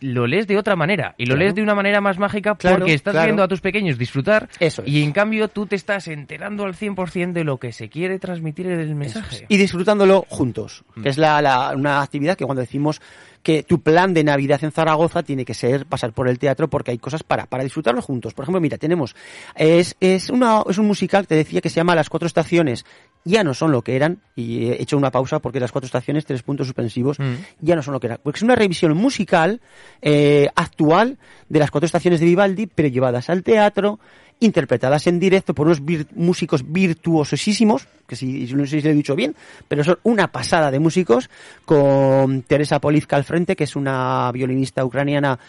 lo 0.02 0.28
lees 0.28 0.46
de 0.46 0.58
otra 0.58 0.76
manera. 0.76 1.16
Y 1.18 1.24
lo 1.26 1.30
Claro. 1.34 1.40
lees 1.40 1.56
de 1.56 1.64
una 1.64 1.74
manera 1.74 2.02
más 2.02 2.20
mágica 2.20 2.56
Claro, 2.56 2.80
porque 2.80 2.94
estás 2.94 3.14
claro. 3.14 3.28
viendo 3.28 3.44
a 3.44 3.48
tus 3.48 3.62
pequeños 3.62 3.98
disfrutar. 3.98 4.50
Eso 4.60 4.84
es. 4.84 4.90
Y 4.90 5.02
en 5.02 5.12
cambio 5.14 5.48
tú 5.48 5.66
te 5.66 5.76
estás 5.78 6.08
enterando 6.10 6.66
al 6.66 6.76
100% 6.76 7.32
de 7.34 7.44
lo 7.46 7.58
que 7.58 7.72
se 7.72 7.90
quiere 7.90 8.20
transmitir 8.20 8.68
en 8.68 8.80
el 8.82 8.94
mensaje. 8.94 9.46
Y 9.48 9.58
disfrutándolo 9.58 10.26
juntos, 10.30 10.84
que 11.02 11.10
es 11.10 11.18
la, 11.18 11.42
la- 11.42 11.74
una 11.76 12.02
actividad 12.02 12.38
que 12.38 12.46
cuando 12.46 12.62
decimos 12.62 13.02
que 13.46 13.62
tu 13.62 13.80
plan 13.80 14.12
de 14.16 14.24
Navidad 14.24 14.64
en 14.64 14.72
Zaragoza 14.72 15.22
tiene 15.22 15.46
que 15.46 15.54
ser 15.54 15.86
pasar 15.86 16.14
por 16.14 16.28
el 16.28 16.40
teatro 16.40 16.68
porque 16.68 16.90
hay 16.90 16.98
cosas 16.98 17.22
para, 17.22 17.46
para 17.46 17.64
disfrutarlo 17.64 18.02
juntos. 18.02 18.34
Por 18.34 18.44
ejemplo, 18.44 18.60
mira, 18.60 18.80
tenemos, 18.80 19.16
es, 19.56 19.96
es, 20.00 20.32
una, 20.32 20.64
es 20.68 20.80
un 20.80 20.88
musical, 20.88 21.28
te 21.28 21.36
decía, 21.36 21.62
que 21.62 21.70
se 21.70 21.76
llama 21.76 21.94
Las 21.94 22.10
Cuatro 22.10 22.26
Estaciones. 22.26 22.86
Ya 23.24 23.44
no 23.44 23.54
son 23.54 23.72
lo 23.72 23.84
que 23.84 23.96
eran, 23.96 24.20
y 24.36 24.70
he 24.70 24.82
hecho 24.82 24.98
una 24.98 25.12
pausa 25.12 25.38
porque 25.40 25.60
las 25.60 25.72
cuatro 25.72 25.86
estaciones, 25.86 26.26
tres 26.26 26.42
puntos 26.42 26.66
suspensivos, 26.66 27.20
Mm. 27.20 27.34
ya 27.62 27.76
no 27.76 27.84
son 27.84 27.94
lo 27.94 28.00
que 28.00 28.08
eran. 28.08 28.20
Porque 28.24 28.38
es 28.38 28.44
una 28.44 28.56
revisión 28.56 28.98
musical 28.98 29.62
eh, 30.02 30.48
actual 30.56 31.20
de 31.48 31.60
las 31.60 31.70
cuatro 31.70 31.86
estaciones 31.86 32.20
de 32.22 32.26
Vivaldi, 32.26 32.66
pero 32.66 32.88
llevadas 32.88 33.30
al 33.30 33.44
teatro 33.44 34.00
interpretadas 34.40 35.08
en 35.08 35.20
directo 35.20 35.54
por 35.54 35.68
unos 35.68 35.82
vir- 35.82 36.08
músicos 36.16 36.64
virtuosísimos, 36.72 37.88
que 38.08 38.16
si, 38.16 38.46
no 38.54 38.66
sé 38.66 38.82
si 38.82 38.86
lo 38.86 38.92
he 38.92 38.94
dicho 38.94 39.16
bien, 39.16 39.36
pero 39.68 39.84
son 39.84 39.98
una 40.04 40.28
pasada 40.32 40.70
de 40.72 40.80
músicos, 40.80 41.30
con 41.64 42.42
Teresa 42.44 42.80
Polizka 42.80 43.16
al 43.16 43.24
frente, 43.24 43.56
que 43.56 43.64
es 43.64 43.76
una 43.76 44.30
violinista 44.34 44.84
ucraniana. 44.86 45.40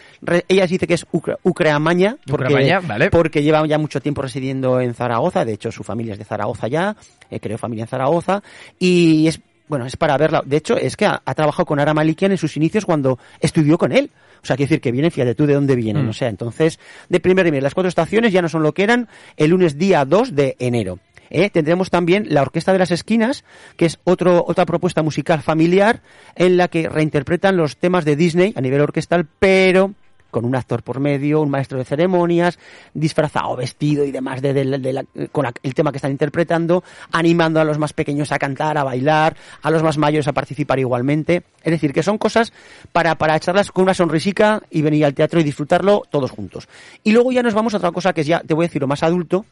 Ella 0.49 0.67
dice 0.67 0.87
que 0.87 0.95
es 0.95 1.07
ucra- 1.13 1.39
ucramaña, 1.43 2.17
porque, 2.27 2.45
Ucramaña, 2.47 2.81
vale. 2.81 3.11
porque 3.11 3.43
lleva 3.43 3.67
ya 3.67 3.79
mucho 3.79 4.01
tiempo 4.01 4.23
residiendo 4.23 4.81
en 4.81 4.95
Zaragoza, 4.95 5.45
de 5.45 5.53
hecho 5.55 5.71
su 5.73 5.83
familia 5.85 6.13
es 6.15 6.19
de 6.19 6.25
Zaragoza 6.25 6.69
ya, 6.69 6.97
eh, 7.31 7.41
creó 7.41 7.59
familia 7.59 7.83
en 7.85 7.89
Zaragoza, 7.89 8.43
y 8.79 9.27
es, 9.27 9.41
bueno, 9.69 9.87
es 9.87 9.97
para 9.97 10.17
verla. 10.17 10.43
De 10.45 10.57
hecho, 10.57 10.77
es 10.77 10.97
que 10.97 11.07
ha, 11.07 11.23
ha 11.25 11.35
trabajado 11.35 11.67
con 11.67 11.79
Ara 11.79 11.95
Malikian 11.95 12.33
en 12.33 12.39
sus 12.39 12.57
inicios 12.57 12.85
cuando 12.85 13.19
estudió 13.41 13.79
con 13.79 13.93
él. 13.93 14.11
O 14.43 14.47
sea, 14.47 14.57
quiere 14.57 14.69
decir 14.69 14.81
que 14.81 14.93
vienen, 14.93 15.11
fíjate 15.11 15.35
tú 15.35 15.47
de 15.47 15.55
dónde 15.55 15.75
vienen. 15.75 16.07
Mm. 16.07 16.11
O 16.11 16.13
sea, 16.13 16.29
entonces, 16.29 16.79
de 17.09 17.21
primer 17.21 17.45
nivel, 17.47 17.63
las 17.63 17.75
cuatro 17.75 17.89
estaciones 17.89 18.33
ya 18.33 18.43
no 18.43 18.49
son 18.49 18.63
lo 18.63 18.73
que 18.73 18.85
eran 18.85 19.09
el 19.37 19.51
lunes 19.51 19.79
día 19.79 20.05
2 20.05 20.35
de 20.35 20.57
enero. 20.59 20.99
¿eh? 21.31 21.51
Tendremos 21.51 21.91
también 21.91 22.27
la 22.31 22.43
Orquesta 22.43 22.73
de 22.73 22.79
las 22.79 22.91
Esquinas, 22.91 23.45
que 23.77 23.87
es 23.87 23.99
otro, 24.05 24.45
otra 24.47 24.67
propuesta 24.67 25.03
musical 25.03 25.43
familiar 25.43 26.01
en 26.35 26.57
la 26.57 26.69
que 26.69 26.89
reinterpretan 26.89 27.57
los 27.57 27.77
temas 27.77 28.05
de 28.05 28.17
Disney 28.17 28.53
a 28.57 28.61
nivel 28.61 28.81
orquestal, 28.81 29.27
pero 29.39 29.95
con 30.37 30.45
un 30.45 30.55
actor 30.55 30.83
por 30.83 31.01
medio, 31.01 31.41
un 31.41 31.49
maestro 31.49 31.79
de 31.79 31.87
ceremonias, 31.87 32.59
disfrazado, 32.93 33.57
vestido 33.57 34.05
y 34.05 34.13
demás 34.13 34.43
de, 34.43 34.53
de- 34.53 35.29
con 35.33 35.47
el 35.63 35.75
tema 35.75 35.93
que 35.93 35.97
están 35.97 36.11
interpretando, 36.11 36.85
animando 37.11 37.59
a 37.59 37.65
los 37.65 37.79
más 37.79 37.95
pequeños 37.95 38.33
a 38.33 38.39
cantar, 38.39 38.77
a 38.77 38.85
bailar, 38.85 39.35
a 39.63 39.71
los 39.71 39.83
más 39.83 39.97
mayores 39.97 40.29
a 40.29 40.35
participar 40.35 40.79
igualmente. 40.79 41.43
Es 41.65 41.71
decir, 41.71 41.95
que 41.95 42.03
son 42.03 42.19
cosas 42.19 42.53
para, 42.93 43.15
para 43.15 43.35
echarlas 43.35 43.73
con 43.73 43.85
una 43.85 43.95
sonrisica 43.95 44.61
y 44.71 44.83
venir 44.83 45.07
al 45.07 45.15
teatro 45.15 45.41
y 45.41 45.43
disfrutarlo 45.43 46.03
todos 46.11 46.31
juntos. 46.31 46.69
Y 47.03 47.13
luego 47.13 47.33
ya 47.33 47.43
nos 47.43 47.55
vamos 47.55 47.73
a 47.73 47.79
otra 47.79 47.93
cosa 47.93 48.13
que 48.13 48.21
es 48.21 48.27
ya, 48.27 48.41
te 48.41 48.53
voy 48.53 48.67
a 48.67 48.69
decir, 48.69 48.83
lo 48.83 48.89
más 48.89 49.03
adulto. 49.03 49.47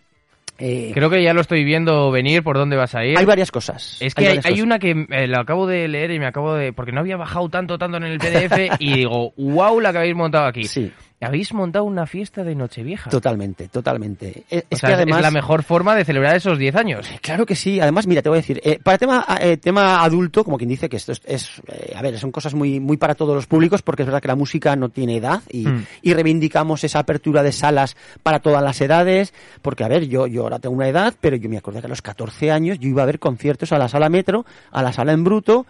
Eh, 0.58 0.92
Creo 0.94 1.11
que 1.11 1.23
ya 1.23 1.34
lo 1.34 1.40
estoy 1.40 1.64
viendo 1.64 2.11
venir 2.11 2.42
por 2.42 2.56
dónde 2.56 2.76
vas 2.76 2.94
a 2.94 3.04
ir. 3.04 3.18
hay 3.18 3.25
varias 3.25 3.50
cosas. 3.50 3.96
Es 4.00 4.14
que 4.14 4.28
hay, 4.28 4.40
hay 4.44 4.61
una 4.62 4.78
que 4.78 5.06
eh, 5.11 5.26
la 5.26 5.40
acabo 5.40 5.66
de 5.66 5.88
leer 5.88 6.12
y 6.12 6.18
me 6.18 6.26
acabo 6.26 6.54
de... 6.54 6.73
Porque 6.73 6.92
no 6.92 7.00
había 7.00 7.16
bajado 7.16 7.49
tanto, 7.49 7.76
tanto 7.78 7.96
en 7.96 8.04
el 8.04 8.18
PDF 8.18 8.76
y 8.78 8.94
digo, 8.94 9.32
wow, 9.37 9.80
la 9.80 9.92
que 9.92 9.99
habéis 9.99 10.14
montado 10.14 10.46
aquí. 10.46 10.64
Sí, 10.64 10.92
Habéis 11.26 11.52
montado 11.52 11.85
una 11.85 12.07
fiesta 12.07 12.45
de 12.45 12.54
Nochevieja. 12.54 13.11
totalmente, 13.11 13.69
totalmente. 13.69 14.45
Es, 14.50 14.62
O 14.62 14.66
es 14.71 14.78
sea, 14.81 14.88
que 14.90 14.95
además... 14.95 15.19
es 15.19 15.23
la 15.23 15.31
mejor 15.31 15.62
forma 15.62 15.95
de 15.95 16.04
celebrar 16.04 16.37
esos 16.37 16.59
10 16.59 16.75
años. 16.76 17.09
Claro 17.21 17.47
que 17.47 17.57
sí. 17.57 17.81
Además, 17.81 18.07
mira, 18.07 18.23
te 18.23 18.28
voy 18.28 18.38
a 18.38 18.40
decir, 18.40 18.61
eh, 18.64 18.78
para 18.83 18.99
tema, 18.99 19.26
eh, 19.40 19.57
tema 19.57 20.02
adulto, 20.04 20.45
como 20.45 20.57
quien 20.59 20.69
dice 20.71 20.88
que 20.88 20.97
esto 20.97 21.12
es, 21.12 21.23
es, 21.25 21.62
eh, 21.69 21.93
a 21.97 22.02
ver, 22.02 22.19
son 22.19 22.31
cosas 22.31 22.54
muy, 22.54 22.81
muy 22.81 22.97
para 22.97 23.14
todos 23.14 23.35
los 23.35 23.47
públicos, 23.47 23.83
porque 23.83 24.02
es 24.02 24.07
verdad 24.07 24.21
que 24.23 24.28
la 24.28 24.37
música 24.37 24.76
no 24.76 24.88
tiene 24.88 25.16
edad 25.16 25.43
y, 25.50 25.66
Mm. 25.66 25.85
y 26.02 26.14
reivindicamos 26.14 26.85
esa 26.85 26.99
apertura 27.00 27.43
de 27.43 27.52
salas 27.52 27.97
para 28.23 28.40
todas 28.40 28.62
las 28.62 28.81
edades, 28.81 29.33
porque 29.62 29.85
a 29.85 29.88
ver, 29.88 30.07
yo, 30.07 30.26
yo 30.26 30.43
ahora 30.43 30.59
tengo 30.59 30.75
una 30.75 30.88
edad, 30.88 31.14
pero 31.21 31.37
yo 31.37 31.49
me 31.49 31.57
acuerdo 31.59 31.81
que 31.81 31.87
a 31.87 31.90
los 31.90 32.02
14 32.02 32.50
años 32.50 32.78
yo 32.78 32.88
iba 32.88 33.02
a 33.02 33.07
ver 33.07 33.19
conciertos 33.19 33.73
a 33.73 33.78
la 33.78 33.88
sala 33.88 34.09
Metro, 34.09 34.45
a 34.71 34.83
la 34.83 34.93
sala 34.93 35.12
en 35.12 35.25
bruto, 35.25 35.66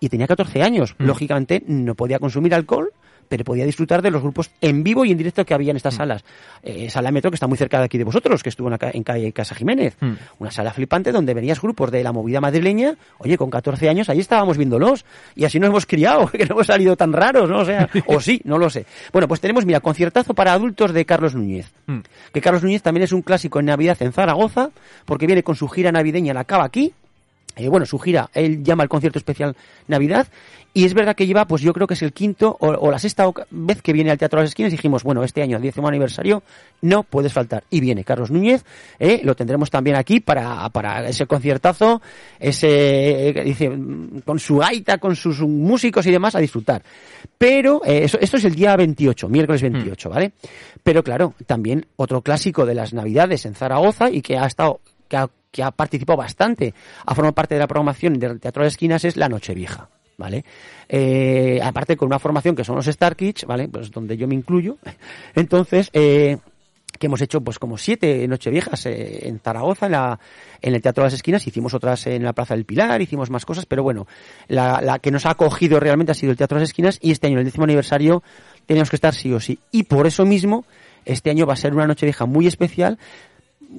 y 0.00 0.08
tenía 0.08 0.26
14 0.26 0.62
años. 0.62 0.94
Mm. 0.98 1.04
Lógicamente 1.04 1.62
no 1.66 1.94
podía 1.94 2.18
consumir 2.18 2.54
alcohol, 2.54 2.90
pero 3.28 3.44
podía 3.44 3.64
disfrutar 3.64 4.02
de 4.02 4.10
los 4.10 4.22
grupos 4.22 4.50
en 4.60 4.82
vivo 4.82 5.04
y 5.04 5.12
en 5.12 5.18
directo 5.18 5.44
que 5.44 5.54
había 5.54 5.70
en 5.70 5.74
Mm. 5.74 5.78
estas 5.78 5.94
salas. 5.94 6.24
Eh, 6.62 6.90
sala 6.90 7.10
Metro, 7.10 7.30
que 7.30 7.36
está 7.36 7.46
muy 7.46 7.56
cerca 7.58 7.78
de 7.78 7.84
aquí 7.84 7.98
de 7.98 8.04
vosotros, 8.04 8.42
que 8.42 8.48
estuvo 8.48 8.68
en, 8.68 8.72
la 8.72 8.78
ca- 8.78 8.90
en 8.92 9.02
calle 9.02 9.32
Casa 9.32 9.54
Jiménez. 9.54 9.96
Mm. 10.00 10.12
Una 10.38 10.50
sala 10.50 10.72
flipante 10.72 11.12
donde 11.12 11.34
venías 11.34 11.60
grupos 11.60 11.90
de 11.90 12.02
la 12.02 12.12
movida 12.12 12.40
madrileña. 12.40 12.94
Oye, 13.18 13.36
con 13.38 13.50
14 13.50 13.88
años 13.88 14.08
ahí 14.08 14.20
estábamos 14.20 14.56
viéndolos. 14.56 15.04
Y 15.34 15.44
así 15.44 15.58
nos 15.58 15.70
hemos 15.70 15.86
criado, 15.86 16.26
que 16.32 16.44
no 16.46 16.54
hemos 16.54 16.66
salido 16.66 16.96
tan 16.96 17.12
raros, 17.12 17.48
¿no? 17.48 17.58
O 17.60 17.64
sea, 17.64 17.88
o 18.06 18.20
sí, 18.20 18.40
no 18.44 18.58
lo 18.58 18.68
sé. 18.70 18.86
Bueno, 19.12 19.28
pues 19.28 19.40
tenemos, 19.40 19.64
mira, 19.66 19.80
conciertazo 19.80 20.34
para 20.34 20.52
adultos 20.52 20.92
de 20.92 21.04
Carlos 21.04 21.34
Núñez. 21.34 21.72
Mm. 21.86 21.98
Que 22.32 22.40
Carlos 22.40 22.62
Núñez 22.62 22.82
también 22.82 23.04
es 23.04 23.12
un 23.12 23.22
clásico 23.22 23.58
en 23.60 23.66
Navidad 23.66 23.96
en 24.00 24.12
Zaragoza, 24.12 24.70
porque 25.04 25.26
viene 25.26 25.42
con 25.42 25.56
su 25.56 25.68
gira 25.68 25.90
navideña, 25.92 26.34
la 26.34 26.40
acaba 26.40 26.64
aquí. 26.64 26.92
Eh, 27.56 27.68
bueno, 27.68 27.86
su 27.86 27.98
gira, 27.98 28.30
él 28.34 28.62
llama 28.62 28.82
el 28.82 28.88
concierto 28.88 29.18
especial 29.18 29.56
Navidad, 29.88 30.26
y 30.74 30.84
es 30.84 30.94
verdad 30.94 31.14
que 31.14 31.26
lleva, 31.26 31.46
pues 31.46 31.60
yo 31.60 31.74
creo 31.74 31.86
que 31.86 31.94
es 31.94 32.02
el 32.02 32.12
quinto 32.12 32.56
o, 32.58 32.68
o 32.68 32.90
la 32.90 32.98
sexta 32.98 33.30
vez 33.50 33.82
que 33.82 33.92
viene 33.92 34.10
al 34.10 34.16
Teatro 34.16 34.38
de 34.38 34.44
las 34.44 34.50
Esquinas, 34.50 34.72
dijimos, 34.72 35.02
bueno, 35.02 35.22
este 35.22 35.42
año, 35.42 35.58
el 35.58 35.62
décimo 35.62 35.88
aniversario, 35.88 36.42
no 36.80 37.02
puedes 37.02 37.32
faltar. 37.32 37.64
Y 37.68 37.80
viene 37.80 38.04
Carlos 38.04 38.30
Núñez, 38.30 38.64
eh, 38.98 39.20
lo 39.22 39.36
tendremos 39.36 39.70
también 39.70 39.96
aquí 39.96 40.20
para, 40.20 40.68
para 40.70 41.06
ese 41.08 41.26
conciertazo, 41.26 42.00
ese, 42.40 43.28
eh, 43.28 43.44
dice, 43.44 43.68
mm, 43.68 44.20
con 44.24 44.38
su 44.38 44.56
gaita, 44.56 44.96
con 44.96 45.14
sus 45.14 45.40
músicos 45.40 46.06
y 46.06 46.10
demás, 46.10 46.34
a 46.34 46.38
disfrutar. 46.38 46.82
Pero, 47.36 47.82
eh, 47.84 48.04
eso, 48.04 48.18
esto 48.18 48.38
es 48.38 48.44
el 48.46 48.54
día 48.54 48.74
28, 48.74 49.28
miércoles 49.28 49.60
28, 49.60 50.08
¿vale? 50.08 50.32
Pero 50.82 51.04
claro, 51.04 51.34
también 51.46 51.86
otro 51.96 52.22
clásico 52.22 52.64
de 52.64 52.74
las 52.74 52.94
Navidades 52.94 53.44
en 53.44 53.54
Zaragoza 53.54 54.10
y 54.10 54.22
que 54.22 54.38
ha 54.38 54.46
estado, 54.46 54.80
que 55.08 55.18
ha, 55.18 55.28
que 55.52 55.62
ha 55.62 55.70
participado 55.70 56.16
bastante, 56.16 56.74
ha 57.06 57.14
formado 57.14 57.34
parte 57.34 57.54
de 57.54 57.60
la 57.60 57.68
programación 57.68 58.18
del 58.18 58.40
Teatro 58.40 58.62
de 58.62 58.68
Esquinas 58.70 59.04
es 59.04 59.16
La 59.16 59.28
Nochevieja. 59.28 59.88
¿Vale? 60.18 60.44
Eh, 60.88 61.58
aparte 61.62 61.96
con 61.96 62.06
una 62.06 62.18
formación 62.18 62.54
que 62.54 62.64
son 62.64 62.76
los 62.76 62.86
Star 62.86 63.16
Kids, 63.16 63.44
¿vale? 63.44 63.66
Pues 63.68 63.90
donde 63.90 64.16
yo 64.16 64.28
me 64.28 64.34
incluyo. 64.34 64.76
Entonces, 65.34 65.88
eh, 65.94 66.36
que 66.98 67.06
hemos 67.06 67.20
hecho 67.22 67.40
pues 67.40 67.58
como 67.58 67.78
siete 67.78 68.28
nocheviejas 68.28 68.86
eh, 68.86 69.26
en 69.26 69.40
Zaragoza, 69.40 69.86
en, 69.86 69.92
la, 69.92 70.20
en 70.60 70.74
el 70.74 70.82
Teatro 70.82 71.02
de 71.02 71.06
las 71.06 71.14
Esquinas, 71.14 71.46
hicimos 71.46 71.74
otras 71.74 72.06
en 72.06 72.22
la 72.22 72.34
Plaza 72.34 72.54
del 72.54 72.64
Pilar, 72.64 73.00
hicimos 73.02 73.30
más 73.30 73.44
cosas, 73.44 73.66
pero 73.66 73.82
bueno, 73.82 74.06
la, 74.48 74.80
la 74.80 74.98
que 75.00 75.10
nos 75.10 75.26
ha 75.26 75.30
acogido 75.30 75.80
realmente 75.80 76.12
ha 76.12 76.14
sido 76.14 76.30
el 76.30 76.38
Teatro 76.38 76.56
de 76.56 76.62
las 76.62 76.70
Esquinas 76.70 76.98
y 77.00 77.10
este 77.10 77.26
año, 77.26 77.38
el 77.38 77.44
décimo 77.44 77.64
aniversario, 77.64 78.22
teníamos 78.66 78.90
que 78.90 78.96
estar 78.96 79.14
sí 79.14 79.32
o 79.32 79.40
sí. 79.40 79.58
Y 79.72 79.84
por 79.84 80.06
eso 80.06 80.24
mismo, 80.24 80.64
este 81.04 81.30
año 81.30 81.46
va 81.46 81.54
a 81.54 81.56
ser 81.56 81.74
una 81.74 81.86
nochevieja 81.86 82.26
muy 82.26 82.46
especial, 82.46 82.98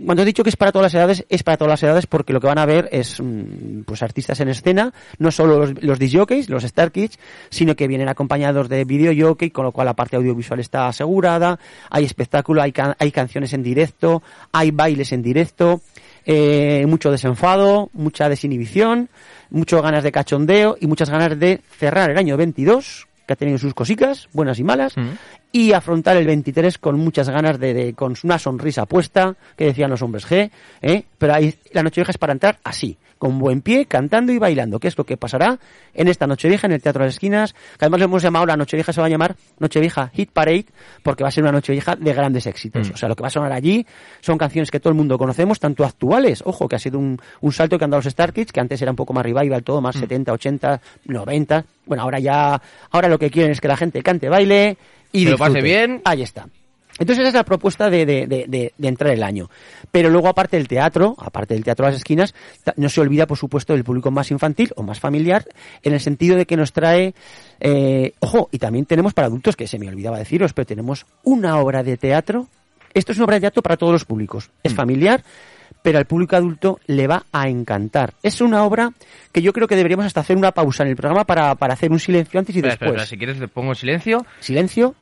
cuando 0.06 0.24
he 0.24 0.26
dicho 0.26 0.44
que 0.44 0.50
es 0.50 0.56
para 0.56 0.72
todas 0.72 0.86
las 0.92 0.94
edades, 0.96 1.26
es 1.30 1.44
para 1.44 1.58
todas 1.58 1.70
las 1.72 1.84
edades 1.84 2.08
porque 2.08 2.34
lo 2.34 2.42
que 2.42 2.48
van 2.48 2.58
a 2.58 2.66
ver 2.66 2.90
es 2.92 3.20
mm, 3.22 3.82
pues 3.86 4.02
artistas 4.04 4.40
en 4.40 4.50
escena, 4.50 4.94
no 5.20 5.32
solo 5.32 5.60
los, 5.60 5.84
los 5.84 6.00
disc 6.00 6.16
jockeys, 6.18 6.50
los 6.50 6.64
Star 6.64 6.92
Kids, 6.92 7.20
sino 7.50 7.76
que 7.76 7.88
vienen 7.88 8.10
acompañados 8.10 8.70
de 8.70 8.86
video 8.86 9.14
jockey, 9.30 9.52
con 9.52 9.66
lo 9.66 9.72
cual 9.72 9.86
la 9.86 9.94
parte 9.94 10.16
audiovisual 10.16 10.60
está 10.60 10.88
asegurada, 10.88 11.60
hay 11.90 12.06
espectáculo, 12.06 12.62
hay, 12.62 12.72
can- 12.72 12.96
hay 13.00 13.12
canciones 13.12 13.54
en 13.54 13.64
directo, 13.64 14.24
hay 14.52 14.72
bailes 14.72 15.12
en 15.12 15.22
directo, 15.22 15.82
eh, 16.26 16.86
mucho 16.88 17.12
desenfado, 17.12 17.90
mucha 17.94 18.30
desinhibición, 18.30 19.10
muchas 19.50 19.82
ganas 19.82 20.04
de 20.04 20.12
cachondeo 20.12 20.78
y 20.80 20.88
muchas 20.88 21.10
ganas 21.10 21.38
de 21.40 21.62
cerrar 21.78 22.10
el 22.10 22.18
año 22.18 22.38
22 22.38 23.08
que 23.28 23.34
ha 23.34 23.36
tenido 23.38 23.58
sus 23.58 23.74
cositas, 23.74 24.28
buenas 24.34 24.60
y 24.60 24.64
malas, 24.64 24.98
Mm. 24.98 25.10
Y 25.54 25.72
afrontar 25.72 26.18
el 26.18 26.26
23 26.28 26.78
con 26.80 27.00
muchas 27.00 27.30
ganas 27.30 27.58
de, 27.60 27.74
de- 27.74 27.94
con 27.94 28.16
una 28.24 28.38
sonrisa 28.40 28.86
puesta, 28.88 29.36
que 29.56 29.66
decían 29.66 29.90
los 29.92 30.02
hombres 30.02 30.28
G, 30.28 30.50
¿eh? 30.82 31.04
pero 31.18 31.36
ahí 31.36 31.54
la 31.72 31.84
Nochevieja 31.84 32.12
es 32.12 32.18
para 32.18 32.34
entrar 32.34 32.58
así, 32.64 32.98
con 33.20 33.38
buen 33.40 33.62
pie, 33.62 33.86
cantando 33.86 34.34
y 34.34 34.40
bailando, 34.40 34.80
que 34.80 34.88
es 34.90 34.98
lo 34.98 35.06
que 35.06 35.16
pasará 35.16 35.58
en 35.94 36.08
esta 36.10 36.26
Nochevieja 36.28 36.66
en 36.68 36.74
el 36.74 36.82
Teatro 36.82 37.04
de 37.04 37.08
las 37.10 37.14
Esquinas, 37.16 37.54
que 37.54 37.86
además 37.86 38.00
le 38.00 38.06
hemos 38.06 38.22
llamado, 38.24 38.46
la 38.48 38.58
Nochevieja 38.58 38.92
se 38.92 39.00
va 39.00 39.08
a 39.08 39.10
llamar 39.12 39.36
Nochevieja 39.60 40.10
Hit 40.16 40.32
Parade, 40.32 40.66
porque 41.04 41.24
va 41.24 41.30
a 41.30 41.32
ser 41.32 41.44
una 41.44 41.52
Nochevieja 41.54 41.96
de 41.96 42.14
grandes 42.14 42.48
éxitos. 42.48 42.90
Mm. 42.90 42.94
O 42.94 42.98
sea, 42.98 43.08
lo 43.08 43.16
que 43.16 43.22
va 43.22 43.28
a 43.28 43.32
sonar 43.32 43.54
allí 43.54 43.86
son 44.22 44.38
canciones 44.40 44.72
que 44.72 44.80
todo 44.80 44.90
el 44.90 44.96
mundo 44.98 45.18
conocemos, 45.20 45.60
tanto 45.60 45.86
actuales, 45.86 46.42
ojo, 46.46 46.68
que 46.68 46.76
ha 46.78 46.80
sido 46.80 46.98
un, 47.00 47.22
un 47.42 47.54
salto 47.54 47.78
que 47.78 47.86
han 47.86 47.92
dado 47.92 48.00
los 48.00 48.08
Star 48.08 48.34
Kids, 48.34 48.52
que 48.52 48.60
antes 48.60 48.82
era 48.82 48.92
un 48.92 48.98
poco 48.98 49.14
más 49.14 49.24
revival, 49.24 49.64
todo 49.64 49.80
Mm. 49.80 49.84
más 49.84 49.96
70, 49.96 50.34
80, 50.34 50.82
90. 51.06 51.66
Bueno, 51.86 52.04
ahora 52.04 52.20
ya, 52.20 52.60
ahora 52.92 53.08
lo 53.08 53.20
que 53.20 53.30
quieren 53.30 53.52
es 53.52 53.62
que 53.62 53.68
la 53.68 53.78
gente 53.78 54.02
cante, 54.02 54.28
baile 54.30 54.78
y 55.14 55.26
lo 55.26 55.38
pase 55.38 55.62
bien. 55.62 56.02
Ahí 56.04 56.22
está. 56.22 56.48
Entonces 57.00 57.22
esa 57.22 57.30
es 57.30 57.34
la 57.34 57.44
propuesta 57.44 57.90
de, 57.90 58.06
de, 58.06 58.28
de, 58.28 58.88
entrar 58.88 59.12
el 59.12 59.24
año. 59.24 59.50
Pero 59.92 60.10
luego 60.10 60.28
aparte 60.28 60.58
del 60.58 60.68
teatro, 60.68 61.16
aparte 61.18 61.56
del 61.56 61.64
teatro 61.64 61.86
a 61.86 61.90
las 61.90 61.98
esquinas, 61.98 62.36
no 62.76 62.88
se 62.88 63.02
olvida 63.02 63.26
por 63.26 63.38
supuesto 63.38 63.74
del 63.74 63.84
público 63.84 64.12
más 64.12 64.30
infantil 64.30 64.72
o 64.76 64.84
más 64.84 65.00
familiar, 65.00 65.44
en 65.82 65.94
el 65.94 66.00
sentido 66.00 66.38
de 66.38 66.46
que 66.46 66.56
nos 66.56 66.72
trae, 66.72 67.16
eh, 67.60 68.14
ojo, 68.20 68.48
y 68.52 68.60
también 68.60 68.86
tenemos 68.86 69.14
para 69.14 69.26
adultos, 69.28 69.56
que 69.56 69.66
se 69.68 69.80
me 69.80 69.88
olvidaba 69.88 70.20
deciros, 70.20 70.54
pero 70.54 70.68
tenemos 70.68 71.08
una 71.24 71.58
obra 71.58 71.82
de 71.82 71.98
teatro. 71.98 72.48
Esto 72.94 73.12
es 73.12 73.18
una 73.18 73.26
obra 73.26 73.36
de 73.38 73.42
teatro 73.42 73.64
para 73.64 73.78
todos 73.78 73.94
los 73.94 74.06
públicos. 74.06 74.52
Es 74.62 74.76
familiar, 74.76 75.24
pero 75.82 75.98
al 75.98 76.06
público 76.06 76.36
adulto 76.36 76.80
le 76.86 77.08
va 77.08 77.26
a 77.32 77.50
encantar. 77.50 78.14
Es 78.22 78.40
una 78.40 78.64
obra 78.64 78.92
que 79.32 79.42
yo 79.42 79.52
creo 79.52 79.68
que 79.68 79.76
deberíamos 79.76 80.06
hasta 80.06 80.20
hacer 80.20 80.38
una 80.38 80.52
pausa 80.52 80.84
en 80.84 80.90
el 80.90 80.96
programa 80.96 81.26
para, 81.26 81.56
para 81.56 81.74
hacer 81.74 81.92
un 81.92 82.00
silencio 82.00 82.40
antes 82.40 82.56
y 82.56 82.60
Espera, 82.60 82.74
después. 82.74 82.88
espera, 82.90 83.04
espera, 83.04 83.10
si 83.10 83.18
quieres 83.18 83.40
le 83.40 83.48
pongo 83.48 83.70
en 83.70 83.76
silencio. 83.76 84.26
Silencio. 84.40 84.94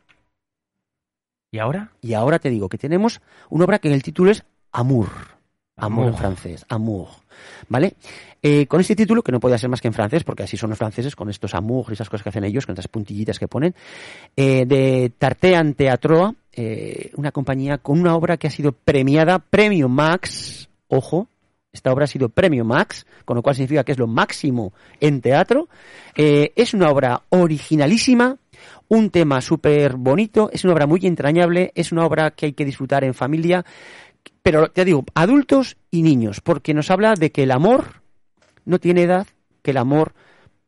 ¿Y 1.51 1.59
ahora? 1.59 1.91
Y 2.01 2.13
ahora 2.13 2.39
te 2.39 2.49
digo 2.49 2.69
que 2.69 2.77
tenemos 2.77 3.21
una 3.49 3.65
obra 3.65 3.79
que 3.79 3.93
el 3.93 4.01
título 4.01 4.31
es 4.31 4.43
Amour. 4.71 5.09
Amor 5.75 6.03
en 6.03 6.09
Amour. 6.09 6.19
francés, 6.19 6.65
Amour. 6.69 7.09
¿Vale? 7.67 7.95
Eh, 8.41 8.67
con 8.67 8.79
este 8.79 8.95
título, 8.95 9.21
que 9.21 9.33
no 9.33 9.39
podía 9.39 9.57
ser 9.57 9.69
más 9.69 9.81
que 9.81 9.87
en 9.87 9.93
francés, 9.93 10.23
porque 10.23 10.43
así 10.43 10.55
son 10.55 10.69
los 10.69 10.79
franceses, 10.79 11.15
con 11.15 11.29
estos 11.29 11.53
amour 11.53 11.87
y 11.89 11.93
esas 11.93 12.09
cosas 12.09 12.23
que 12.23 12.29
hacen 12.29 12.45
ellos, 12.45 12.65
con 12.65 12.73
estas 12.73 12.87
puntillitas 12.87 13.37
que 13.37 13.47
ponen, 13.47 13.75
eh, 14.35 14.65
de 14.65 15.11
Tartean 15.17 15.73
Teatroa, 15.73 16.33
eh, 16.53 17.11
una 17.15 17.31
compañía 17.31 17.77
con 17.79 17.99
una 17.99 18.15
obra 18.15 18.37
que 18.37 18.47
ha 18.47 18.51
sido 18.51 18.71
premiada, 18.71 19.39
Premio 19.39 19.89
Max, 19.89 20.69
ojo, 20.87 21.27
esta 21.73 21.91
obra 21.93 22.03
ha 22.03 22.07
sido 22.07 22.29
Premio 22.29 22.65
Max, 22.65 23.05
con 23.23 23.35
lo 23.35 23.41
cual 23.41 23.55
significa 23.55 23.83
que 23.83 23.93
es 23.93 23.97
lo 23.97 24.07
máximo 24.07 24.73
en 24.99 25.21
teatro. 25.21 25.69
Eh, 26.15 26.51
es 26.55 26.73
una 26.73 26.89
obra 26.89 27.21
originalísima, 27.29 28.37
un 28.91 29.09
tema 29.09 29.39
súper 29.39 29.95
bonito, 29.95 30.49
es 30.51 30.65
una 30.65 30.73
obra 30.73 30.85
muy 30.85 30.99
entrañable, 31.05 31.71
es 31.75 31.93
una 31.93 32.05
obra 32.05 32.31
que 32.31 32.47
hay 32.47 32.51
que 32.51 32.65
disfrutar 32.65 33.05
en 33.05 33.13
familia, 33.13 33.63
pero 34.43 34.69
te 34.69 34.83
digo, 34.83 35.05
adultos 35.13 35.77
y 35.91 36.01
niños, 36.01 36.41
porque 36.41 36.73
nos 36.73 36.91
habla 36.91 37.13
de 37.13 37.31
que 37.31 37.43
el 37.43 37.51
amor 37.51 38.01
no 38.65 38.79
tiene 38.79 39.03
edad, 39.03 39.27
que 39.61 39.71
el 39.71 39.77
amor 39.77 40.13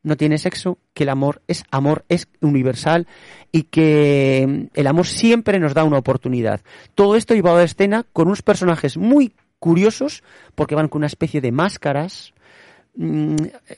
no 0.04 0.16
tiene 0.16 0.38
sexo, 0.38 0.78
que 0.94 1.04
el 1.04 1.10
amor 1.10 1.42
es 1.50 1.66
amor, 1.70 2.06
es 2.08 2.30
universal 2.40 3.08
y 3.52 3.64
que 3.64 4.46
mm, 4.48 4.80
el 4.80 4.88
amor 4.88 5.06
siempre 5.06 5.60
nos 5.60 5.74
da 5.74 5.84
una 5.84 5.98
oportunidad. 5.98 6.62
Todo 6.96 7.18
esto 7.18 7.34
llevado 7.34 7.58
a 7.58 7.64
escena 7.64 8.06
con 8.14 8.28
unos 8.28 8.42
personajes 8.42 8.96
muy 8.96 9.34
curiosos 9.60 10.24
porque 10.56 10.76
van 10.76 10.88
con 10.88 11.00
una 11.00 11.08
especie 11.08 11.42
de 11.42 11.52
máscaras. 11.52 12.34
Mm, 12.96 13.36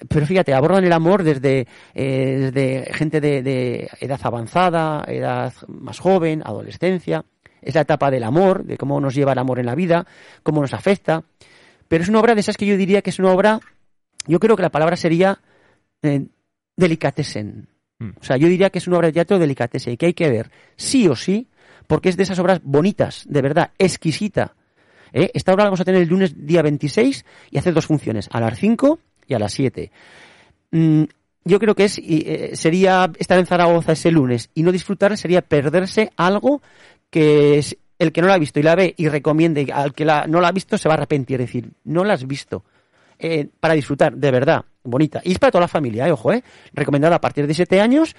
Pero 0.08 0.26
fíjate, 0.26 0.54
abordan 0.54 0.84
el 0.84 0.94
amor 0.94 1.24
desde, 1.24 1.68
eh, 1.94 2.52
desde 2.52 2.94
gente 2.94 3.22
de, 3.22 3.42
de 3.42 3.90
edad 4.00 4.20
avanzada, 4.24 5.04
edad 5.08 5.54
más 5.68 6.00
joven, 6.00 6.42
adolescencia. 6.46 7.26
Es 7.62 7.74
la 7.74 7.82
etapa 7.82 8.12
del 8.12 8.24
amor, 8.24 8.64
de 8.64 8.78
cómo 8.78 9.00
nos 9.00 9.16
lleva 9.16 9.34
el 9.34 9.40
amor 9.40 9.60
en 9.60 9.66
la 9.66 9.76
vida, 9.76 10.06
cómo 10.44 10.62
nos 10.62 10.74
afecta. 10.74 11.24
Pero 11.88 12.04
es 12.04 12.10
una 12.10 12.20
obra 12.20 12.36
de 12.36 12.42
esas 12.42 12.58
que 12.58 12.66
yo 12.66 12.78
diría 12.78 13.02
que 13.02 13.10
es 13.10 13.20
una 13.20 13.32
obra, 13.32 13.60
yo 14.28 14.40
creo 14.40 14.56
que 14.56 14.62
la 14.62 14.70
palabra 14.70 14.96
sería 14.96 15.40
eh, 16.02 16.28
delicatessen. 16.76 17.68
Mm. 18.00 18.10
O 18.20 18.24
sea, 18.24 18.38
yo 18.38 18.48
diría 18.48 18.70
que 18.70 18.80
es 18.80 18.88
una 18.88 18.98
obra 18.98 19.08
de 19.08 19.14
teatro 19.14 19.40
delicatessen 19.40 19.94
y 19.94 19.98
que 19.98 20.08
hay 20.08 20.14
que 20.14 20.30
ver 20.30 20.52
sí 20.76 21.08
o 21.08 21.16
sí, 21.16 21.48
porque 21.88 22.10
es 22.10 22.18
de 22.18 22.24
esas 22.24 22.40
obras 22.40 22.62
bonitas, 22.64 23.26
de 23.28 23.42
verdad, 23.42 23.72
exquisita. 23.78 24.56
¿Eh? 25.16 25.32
Esta 25.34 25.54
obra 25.54 25.64
la 25.64 25.70
vamos 25.70 25.82
a 25.82 25.86
tener 25.86 26.04
el 26.04 26.08
lunes 26.08 26.46
día 26.46 26.62
26 26.62 27.26
y 27.50 27.58
hace 27.58 27.72
dos 27.72 27.88
funciones, 27.88 28.30
a 28.32 28.40
las 28.40 28.60
5 28.60 29.00
y 29.28 29.34
a 29.34 29.40
las 29.40 29.54
7. 29.54 29.92
Mm, 30.72 31.04
yo 31.46 31.60
creo 31.60 31.74
que 31.74 31.86
es 31.86 31.98
y, 31.98 32.24
eh, 32.28 32.52
sería 32.54 33.12
estar 33.18 33.40
en 33.40 33.48
Zaragoza 33.48 33.94
ese 33.94 34.12
lunes 34.12 34.50
y 34.54 34.62
no 34.62 34.72
disfrutar 34.72 35.18
sería 35.18 35.42
perderse 35.42 36.12
algo 36.18 36.62
que 37.10 37.58
es 37.58 37.78
el 37.98 38.12
que 38.12 38.22
no 38.22 38.28
la 38.28 38.34
ha 38.34 38.40
visto 38.40 38.60
y 38.60 38.64
la 38.64 38.76
ve 38.76 38.94
y 38.98 39.08
recomiende 39.08 39.72
al 39.74 39.94
que 39.94 40.06
la, 40.06 40.28
no 40.28 40.42
la 40.42 40.50
ha 40.50 40.52
visto 40.52 40.78
se 40.78 40.90
va 40.90 40.96
a 40.96 40.98
arrepentir, 40.98 41.40
es 41.40 41.48
decir, 41.48 41.72
no 41.86 42.04
la 42.04 42.14
has 42.14 42.28
visto. 42.28 42.64
Eh, 43.18 43.48
para 43.62 43.74
disfrutar, 43.74 44.14
de 44.14 44.30
verdad, 44.30 44.66
bonita. 44.84 45.22
Y 45.24 45.32
es 45.32 45.40
para 45.40 45.52
toda 45.52 45.62
la 45.62 45.68
familia, 45.70 46.06
eh, 46.06 46.12
ojo, 46.12 46.34
eh. 46.34 46.44
Recomendada 46.74 47.16
a 47.16 47.22
partir 47.22 47.48
de 47.48 47.54
7 47.54 47.80
años, 47.80 48.14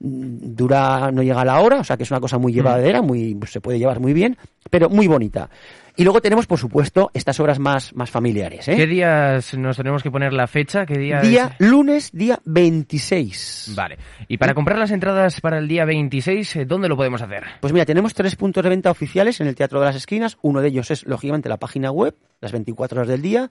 mm, 0.00 0.54
dura, 0.54 1.10
no 1.10 1.22
llega 1.22 1.40
a 1.40 1.44
la 1.46 1.60
hora, 1.60 1.78
o 1.78 1.84
sea 1.84 1.96
que 1.96 2.02
es 2.02 2.10
una 2.10 2.20
cosa 2.20 2.36
muy 2.36 2.52
llevadera, 2.52 3.00
muy, 3.00 3.34
pues, 3.34 3.52
se 3.52 3.62
puede 3.62 3.78
llevar 3.78 4.00
muy 4.00 4.12
bien, 4.12 4.36
pero 4.68 4.90
muy 4.90 5.06
bonita. 5.06 5.48
Y 5.96 6.02
luego 6.02 6.20
tenemos, 6.20 6.48
por 6.48 6.58
supuesto, 6.58 7.12
estas 7.14 7.38
obras 7.38 7.60
más, 7.60 7.94
más 7.94 8.10
familiares, 8.10 8.66
¿eh? 8.66 8.74
¿Qué 8.74 8.88
días 8.88 9.56
nos 9.56 9.76
tenemos 9.76 10.02
que 10.02 10.10
poner 10.10 10.32
la 10.32 10.48
fecha? 10.48 10.84
¿Qué 10.86 10.98
día? 10.98 11.20
Día 11.20 11.56
es? 11.56 11.66
lunes, 11.68 12.10
día 12.12 12.40
26. 12.44 13.74
Vale. 13.76 13.98
Y 14.26 14.38
para 14.38 14.54
comprar 14.54 14.76
las 14.76 14.90
entradas 14.90 15.40
para 15.40 15.58
el 15.58 15.68
día 15.68 15.84
26, 15.84 16.56
eh, 16.56 16.64
¿dónde 16.64 16.88
lo 16.88 16.96
podemos 16.96 17.22
hacer? 17.22 17.44
Pues 17.60 17.72
mira, 17.72 17.84
tenemos 17.86 18.12
tres 18.12 18.34
puntos 18.34 18.64
de 18.64 18.70
venta 18.70 18.90
oficiales 18.90 19.40
en 19.40 19.46
el 19.46 19.54
Teatro 19.54 19.78
de 19.78 19.86
las 19.86 19.94
Esquinas. 19.94 20.36
Uno 20.42 20.60
de 20.60 20.68
ellos 20.68 20.90
es, 20.90 21.06
lógicamente, 21.06 21.48
la 21.48 21.58
página 21.58 21.92
web, 21.92 22.16
las 22.40 22.50
24 22.50 22.98
horas 22.98 23.08
del 23.08 23.22
día. 23.22 23.48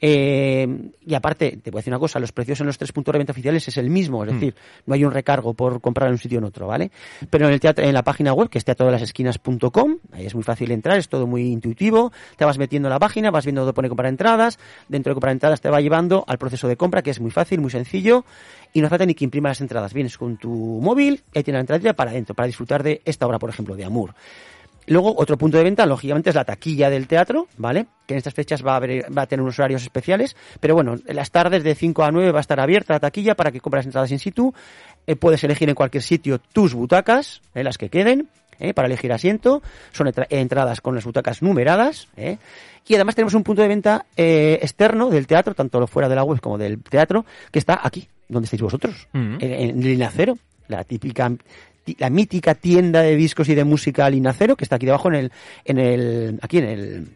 Eh, 0.00 0.66
y 1.06 1.14
aparte, 1.14 1.58
te 1.62 1.70
voy 1.70 1.78
a 1.78 1.80
decir 1.80 1.92
una 1.92 2.00
cosa, 2.00 2.18
los 2.18 2.32
precios 2.32 2.60
en 2.60 2.66
los 2.66 2.76
tres 2.76 2.90
puntos 2.90 3.12
de 3.12 3.18
venta 3.18 3.32
oficiales 3.32 3.68
es 3.68 3.76
el 3.76 3.88
mismo, 3.88 4.24
es 4.24 4.32
decir, 4.32 4.56
no 4.84 4.94
hay 4.94 5.04
un 5.04 5.12
recargo 5.12 5.54
por 5.54 5.80
comprar 5.80 6.08
en 6.08 6.14
un 6.14 6.18
sitio 6.18 6.38
o 6.38 6.40
en 6.40 6.46
otro, 6.46 6.66
¿vale? 6.66 6.90
Pero 7.30 7.46
en 7.46 7.52
el 7.52 7.60
teatro, 7.60 7.84
en 7.84 7.94
la 7.94 8.02
página 8.02 8.32
web, 8.32 8.48
que 8.48 8.58
es 8.58 8.64
teatrodelasesquinas.com, 8.64 9.98
ahí 10.10 10.26
es 10.26 10.34
muy 10.34 10.42
fácil 10.42 10.72
entrar, 10.72 10.98
es 10.98 11.08
todo 11.08 11.28
muy 11.28 11.42
intuitivo, 11.52 11.81
te 12.36 12.44
vas 12.44 12.58
metiendo 12.58 12.88
en 12.88 12.92
la 12.92 12.98
página, 12.98 13.30
vas 13.30 13.44
viendo 13.44 13.62
dónde 13.62 13.72
pone 13.72 13.88
comprar 13.88 14.08
entradas, 14.08 14.58
dentro 14.88 15.10
de 15.10 15.14
comprar 15.14 15.32
entradas 15.32 15.60
te 15.60 15.70
va 15.70 15.80
llevando 15.80 16.24
al 16.26 16.38
proceso 16.38 16.68
de 16.68 16.76
compra, 16.76 17.02
que 17.02 17.10
es 17.10 17.20
muy 17.20 17.30
fácil, 17.30 17.60
muy 17.60 17.70
sencillo, 17.70 18.24
y 18.72 18.80
no 18.80 18.86
hace 18.86 18.92
falta 18.92 19.06
ni 19.06 19.14
que 19.14 19.24
imprima 19.24 19.48
las 19.48 19.60
entradas, 19.60 19.92
vienes 19.92 20.16
con 20.16 20.36
tu 20.36 20.50
móvil, 20.50 21.22
ahí 21.34 21.42
tienes 21.42 21.58
la 21.58 21.74
entrada 21.74 21.94
para 21.94 22.10
adentro, 22.10 22.34
para 22.34 22.46
disfrutar 22.46 22.82
de 22.82 23.02
esta 23.04 23.26
obra, 23.26 23.38
por 23.38 23.50
ejemplo, 23.50 23.74
de 23.74 23.84
Amur. 23.84 24.14
Luego, 24.86 25.14
otro 25.16 25.38
punto 25.38 25.56
de 25.56 25.64
venta, 25.64 25.86
lógicamente, 25.86 26.30
es 26.30 26.36
la 26.36 26.44
taquilla 26.44 26.90
del 26.90 27.06
teatro, 27.06 27.46
¿vale? 27.56 27.86
Que 28.06 28.14
en 28.14 28.18
estas 28.18 28.34
fechas 28.34 28.66
va 28.66 28.72
a, 28.72 28.76
haber, 28.76 29.16
va 29.16 29.22
a 29.22 29.26
tener 29.26 29.42
unos 29.42 29.58
horarios 29.58 29.82
especiales, 29.82 30.36
pero 30.58 30.74
bueno, 30.74 30.96
en 31.06 31.16
las 31.16 31.30
tardes 31.30 31.62
de 31.62 31.74
5 31.74 32.02
a 32.02 32.10
9 32.10 32.32
va 32.32 32.38
a 32.38 32.40
estar 32.40 32.58
abierta 32.58 32.94
la 32.94 33.00
taquilla 33.00 33.36
para 33.36 33.52
que 33.52 33.60
compres 33.60 33.86
entradas 33.86 34.10
in 34.10 34.18
situ. 34.18 34.52
Eh, 35.06 35.14
puedes 35.14 35.42
elegir 35.44 35.68
en 35.68 35.74
cualquier 35.74 36.02
sitio 36.02 36.40
tus 36.40 36.74
butacas, 36.74 37.42
eh, 37.54 37.62
las 37.62 37.78
que 37.78 37.90
queden, 37.90 38.28
eh, 38.58 38.74
para 38.74 38.86
elegir 38.86 39.12
asiento. 39.12 39.62
Son 39.92 40.06
entra- 40.06 40.26
entradas 40.30 40.80
con 40.80 40.94
las 40.94 41.04
butacas 41.04 41.42
numeradas, 41.42 42.08
eh. 42.16 42.38
Y 42.86 42.94
además 42.96 43.14
tenemos 43.14 43.34
un 43.34 43.44
punto 43.44 43.62
de 43.62 43.68
venta 43.68 44.06
eh, 44.16 44.58
externo 44.60 45.08
del 45.08 45.26
teatro, 45.28 45.54
tanto 45.54 45.86
fuera 45.86 46.08
de 46.08 46.16
la 46.16 46.24
web 46.24 46.40
como 46.40 46.58
del 46.58 46.82
teatro, 46.82 47.24
que 47.52 47.58
está 47.60 47.80
aquí, 47.82 48.08
donde 48.28 48.46
estáis 48.46 48.62
vosotros, 48.62 49.06
Mm. 49.12 49.36
en, 49.40 49.52
en 49.52 49.80
Linacero, 49.80 50.36
la 50.68 50.82
típica 50.84 51.30
la 51.98 52.10
mítica 52.10 52.54
tienda 52.54 53.02
de 53.02 53.16
discos 53.16 53.48
y 53.48 53.56
de 53.56 53.64
música 53.64 54.08
Linacero, 54.08 54.54
que 54.56 54.64
está 54.64 54.76
aquí 54.76 54.86
debajo 54.86 55.08
en 55.08 55.14
el, 55.16 55.32
en 55.64 55.78
el, 55.80 56.38
aquí 56.40 56.58
en 56.58 56.64
el, 56.64 57.08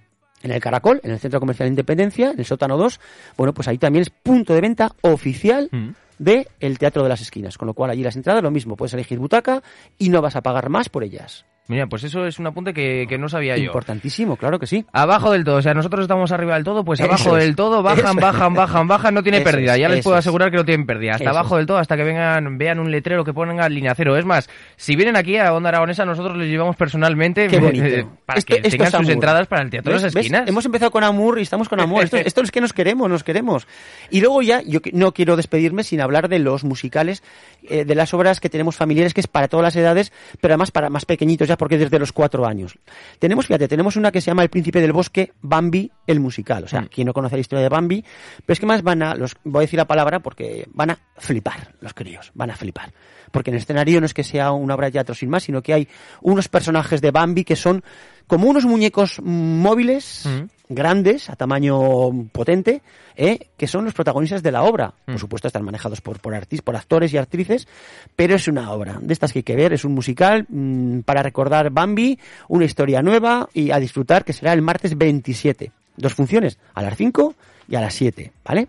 en 0.42 0.51
el 0.51 0.61
Caracol, 0.61 1.01
en 1.05 1.12
el 1.12 1.20
Centro 1.20 1.38
Comercial 1.38 1.66
de 1.68 1.70
Independencia, 1.70 2.31
en 2.33 2.38
el 2.40 2.44
sótano 2.44 2.77
2. 2.77 2.99
Bueno, 3.37 3.55
pues 3.55 3.68
ahí 3.68 3.79
también 3.79 4.03
es 4.03 4.11
punto 4.11 4.55
de 4.55 4.61
venta 4.61 4.92
oficial 5.03 5.68
Mm. 5.70 5.90
De 6.18 6.48
el 6.61 6.79
Teatro 6.79 7.02
de 7.02 7.09
las 7.09 7.20
Esquinas, 7.20 7.59
con 7.59 7.66
lo 7.66 7.74
cual 7.74 7.90
allí 7.90 8.02
las 8.02 8.16
entradas 8.16 8.42
lo 8.42 8.50
mismo, 8.50 8.76
puedes 8.76 8.94
elegir 8.94 9.18
butaca 9.18 9.62
y 9.98 10.09
no 10.09 10.22
vas 10.22 10.37
a 10.37 10.42
pagar 10.42 10.68
más 10.68 10.88
por 10.88 11.05
ellas. 11.05 11.46
Mira, 11.68 11.88
pues 11.88 12.05
eso 12.05 12.26
es 12.26 12.38
un 12.38 12.46
apunte 12.46 12.72
que, 12.72 13.07
que 13.09 13.18
no 13.18 13.29
sabía 13.29 13.57
yo. 13.57 13.64
Importantísimo, 13.64 14.37
claro 14.37 14.61
que 14.61 14.68
sí. 14.68 14.85
Abajo 14.92 15.33
del 15.33 15.42
todo, 15.42 15.57
o 15.57 15.62
sea, 15.62 15.74
nosotros 15.74 16.02
estamos 16.02 16.31
arriba 16.31 16.55
del 16.55 16.62
todo, 16.62 16.85
pues 16.85 17.00
abajo 17.00 17.35
del 17.35 17.57
todo, 17.57 17.83
bajan, 17.83 18.14
bajan, 18.16 18.55
bajan, 18.55 18.87
bajan, 18.87 19.14
no 19.14 19.22
tiene 19.24 19.40
pérdida. 19.40 19.76
Ya 19.76 19.88
les 19.88 20.05
puedo 20.05 20.16
asegurar 20.16 20.52
que 20.52 20.59
no 20.59 20.64
tienen 20.64 20.87
pérdida. 20.87 21.14
Hasta 21.14 21.31
abajo 21.31 21.57
del 21.57 21.66
todo, 21.66 21.79
hasta 21.79 21.96
que 21.96 22.05
vengan, 22.05 22.57
vean 22.57 22.79
un 22.79 22.92
letrero 22.92 23.24
que 23.24 23.33
ponga 23.33 23.68
línea 23.68 23.94
cero. 23.96 24.16
Es 24.16 24.24
más, 24.24 24.48
si 24.76 24.94
vienen 24.94 25.16
aquí 25.16 25.38
a 25.38 25.52
Onda 25.52 25.70
Aragonesa, 25.70 26.05
nosotros 26.05 26.37
les 26.37 26.48
llevamos 26.48 26.76
personalmente 26.76 27.48
Qué 27.48 27.59
bonito. 27.59 27.85
eh, 27.85 28.07
para 28.24 28.40
que 28.42 28.61
tengan 28.61 28.92
sus 28.92 29.09
entradas 29.09 29.48
para 29.48 29.62
el 29.62 29.70
Teatro 29.70 29.92
de 29.92 30.00
las. 30.00 30.14
Esquinas. 30.14 30.48
Hemos 30.48 30.64
empezado 30.64 30.92
con 30.92 31.02
amor 31.02 31.40
y 31.40 31.42
estamos 31.42 31.68
con 31.68 31.81
amor. 31.81 32.05
Esto, 32.05 32.16
esto 32.16 32.42
es 32.42 32.52
que 32.52 32.61
nos 32.61 32.72
queremos, 32.72 33.11
nos 33.11 33.24
queremos. 33.24 33.66
Y 34.11 34.20
luego 34.20 34.40
ya, 34.40 34.62
yo 34.62 34.79
no 34.92 35.12
quiero 35.12 35.37
despedirme 35.37 35.83
sin 35.83 36.00
hablar 36.00 36.29
de 36.29 36.38
los 36.38 36.62
musicales, 36.62 37.24
eh, 37.68 37.85
de 37.85 37.94
las 37.96 38.14
obras 38.14 38.38
que 38.38 38.48
tenemos 38.48 38.76
familiares, 38.76 39.14
que 39.14 39.20
es 39.20 39.26
para 39.26 39.48
todas 39.48 39.64
las 39.64 39.74
edades, 39.74 40.12
pero 40.40 40.55
además 40.55 40.70
para 40.70 40.90
más 40.90 41.05
pequeñitos 41.05 41.48
ya, 41.48 41.56
porque 41.57 41.79
desde 41.79 41.99
los 41.99 42.12
cuatro 42.12 42.47
años. 42.47 42.79
Tenemos, 43.19 43.47
fíjate, 43.47 43.69
tenemos 43.69 43.97
una 43.97 44.11
que 44.12 44.21
se 44.21 44.27
llama 44.27 44.42
El 44.42 44.49
Príncipe 44.51 44.81
del 44.81 44.92
Bosque, 44.92 45.33
Bambi, 45.42 45.90
el 46.07 46.21
musical. 46.21 46.64
O 46.64 46.69
sea, 46.69 46.83
Mm. 46.83 46.87
quien 46.88 47.07
no 47.07 47.12
conoce 47.12 47.37
la 47.37 47.40
historia 47.40 47.62
de 47.62 47.69
Bambi, 47.69 48.05
pero 48.45 48.53
es 48.53 48.61
que 48.61 48.66
más 48.66 48.83
van 48.83 49.03
a, 49.03 49.14
los, 49.14 49.35
voy 49.45 49.61
a 49.61 49.62
decir 49.62 49.77
la 49.79 49.87
palabra 49.87 50.21
porque 50.21 50.69
van 50.73 50.90
a 50.90 50.99
flipar, 51.16 51.75
los 51.81 51.95
críos, 51.95 52.31
van 52.35 52.51
a 52.51 52.57
flipar. 52.57 52.92
Porque 53.31 53.51
en 53.51 53.57
el 53.57 53.62
escenario 53.62 54.01
no 54.01 54.07
es 54.07 54.14
que 54.14 54.23
sea 54.25 54.53
una 54.53 54.75
obra 54.75 54.87
de 54.87 54.92
teatro 54.92 55.14
sin 55.14 55.29
más, 55.29 55.42
sino 55.42 55.62
que 55.62 55.75
hay 55.75 55.88
unos 56.23 56.49
personajes 56.49 57.01
de 57.01 57.11
Bambi 57.11 57.45
que 57.45 57.57
son 57.57 57.83
como 58.26 58.48
unos 58.48 58.64
muñecos 58.64 59.20
móviles, 59.22 60.24
Mm. 60.26 60.74
grandes, 60.74 61.30
a 61.30 61.36
tamaño 61.36 62.10
potente, 62.32 62.82
¿eh? 63.16 63.48
que 63.56 63.66
son 63.68 63.84
los 63.84 63.94
protagonistas 63.94 64.42
de 64.42 64.50
la 64.52 64.64
obra. 64.64 64.94
Mm. 65.06 65.12
Por 65.12 65.18
supuesto, 65.20 65.46
están 65.48 65.64
manejados 65.64 66.00
por, 66.00 66.18
por, 66.18 66.34
artis- 66.34 66.62
por 66.62 66.74
actores 66.76 67.12
y 67.12 67.18
actrices, 67.18 67.68
pero 68.16 68.34
es 68.34 68.48
una 68.48 68.72
obra 68.72 68.98
de 69.00 69.12
estas 69.12 69.32
que 69.32 69.40
hay 69.40 69.42
que 69.44 69.54
ver. 69.56 69.72
Es 69.72 69.84
un 69.84 69.92
musical 69.94 70.44
mm, 70.48 71.00
para 71.00 71.22
recordar 71.22 71.70
Bambi, 71.70 72.18
una 72.48 72.64
historia 72.64 73.00
nueva 73.02 73.48
y 73.54 73.70
a 73.70 73.78
disfrutar, 73.78 74.24
que 74.24 74.32
será 74.32 74.52
el 74.52 74.62
martes 74.62 74.96
27. 74.98 75.70
Dos 75.96 76.14
funciones, 76.14 76.58
a 76.74 76.82
las 76.82 76.96
5 76.96 77.34
y 77.68 77.76
a 77.76 77.80
las 77.80 77.94
7, 77.94 78.32
¿vale? 78.44 78.68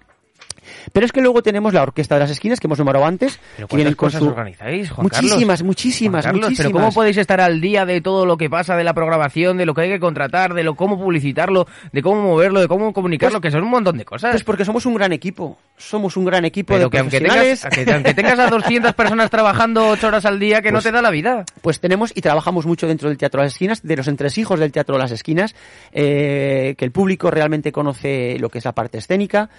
Pero 0.94 1.06
es 1.06 1.12
que 1.12 1.22
luego 1.22 1.42
tenemos 1.44 1.74
la 1.74 1.84
Orquesta 1.84 2.16
de 2.16 2.22
las 2.22 2.32
Esquinas, 2.32 2.60
que 2.60 2.68
hemos 2.68 2.78
nombrado 2.78 3.06
antes. 3.06 3.40
¿Pero 3.56 3.68
que 3.68 3.84
con 3.84 3.94
cosas 3.96 4.20
su- 4.22 4.28
organizáis, 4.28 4.90
Juan 4.92 5.04
Muchísimas, 5.06 5.60
Carlos? 5.60 5.62
muchísimas, 5.64 6.12
Juan 6.26 6.34
Carlos, 6.34 6.50
muchísimas. 6.50 6.68
Pero 6.72 6.80
¿cómo 6.80 6.92
podéis 6.94 7.18
estar 7.18 7.42
al 7.42 7.62
día 7.62 7.86
de 7.86 8.02
todo 8.02 8.26
lo 8.26 8.38
que 8.38 8.50
pasa, 8.50 8.76
de 8.76 8.84
la 8.84 8.94
programación, 8.94 9.58
de 9.58 9.66
lo 9.66 9.74
que 9.74 9.82
hay 9.82 9.90
que 9.90 10.00
contratar, 10.00 10.54
de 10.54 10.64
lo 10.64 10.76
cómo 10.76 10.98
publicitarlo, 10.98 11.68
de 11.92 12.02
cómo 12.02 12.22
moverlo, 12.22 12.60
de 12.60 12.68
cómo 12.68 12.94
comunicarlo, 12.94 13.42
que 13.42 13.52
son 13.52 13.64
un 13.64 13.70
montón 13.70 13.98
de 13.98 14.06
cosas? 14.06 14.32
Pues 14.32 14.44
porque 14.44 14.66
somos 14.66 14.86
un 14.86 14.96
gran 14.96 15.14
equipo. 15.14 15.58
Somos 15.78 16.18
un 16.18 16.26
gran 16.26 16.44
equipo 16.46 16.74
pero 16.74 16.86
de 16.86 16.90
que 16.90 16.98
aunque 17.00 17.20
profesionales. 17.20 17.62
tengas, 17.62 17.86
que 17.86 17.94
aunque 17.94 18.14
tengas 18.14 18.40
a 18.40 18.50
200 18.50 18.94
personas 18.94 19.30
trabajando 19.30 19.90
8 19.90 20.08
horas 20.08 20.26
al 20.26 20.40
día, 20.40 20.62
que 20.62 20.70
no 20.72 20.78
Pues- 20.78 20.86
te 20.86 20.92
da 20.92 21.02
la 21.02 21.12
vida. 21.12 21.46
Pues 21.62 21.80
tenemos 21.80 22.12
y 22.16 22.22
trabajamos 22.22 22.66
mucho 22.66 22.88
dentro 22.88 23.10
del 23.10 23.18
Teatro 23.18 23.42
de 23.42 23.46
las 23.48 23.54
Esquinas, 23.54 23.84
de 23.84 23.96
los 23.98 24.08
entresijos 24.08 24.60
del 24.60 24.72
Teatro 24.72 24.96
de 24.96 25.02
las 25.02 25.12
Esquinas, 25.12 25.54
eh, 25.92 26.76
que 26.78 26.86
el 26.86 26.92
público 26.92 27.30
realmente 27.30 27.72
conoce 27.72 28.38
lo 28.40 28.50
que 28.50 28.58
es 28.60 28.66
la 28.66 28.72
parte 28.74 28.98
escénica. 28.98 29.50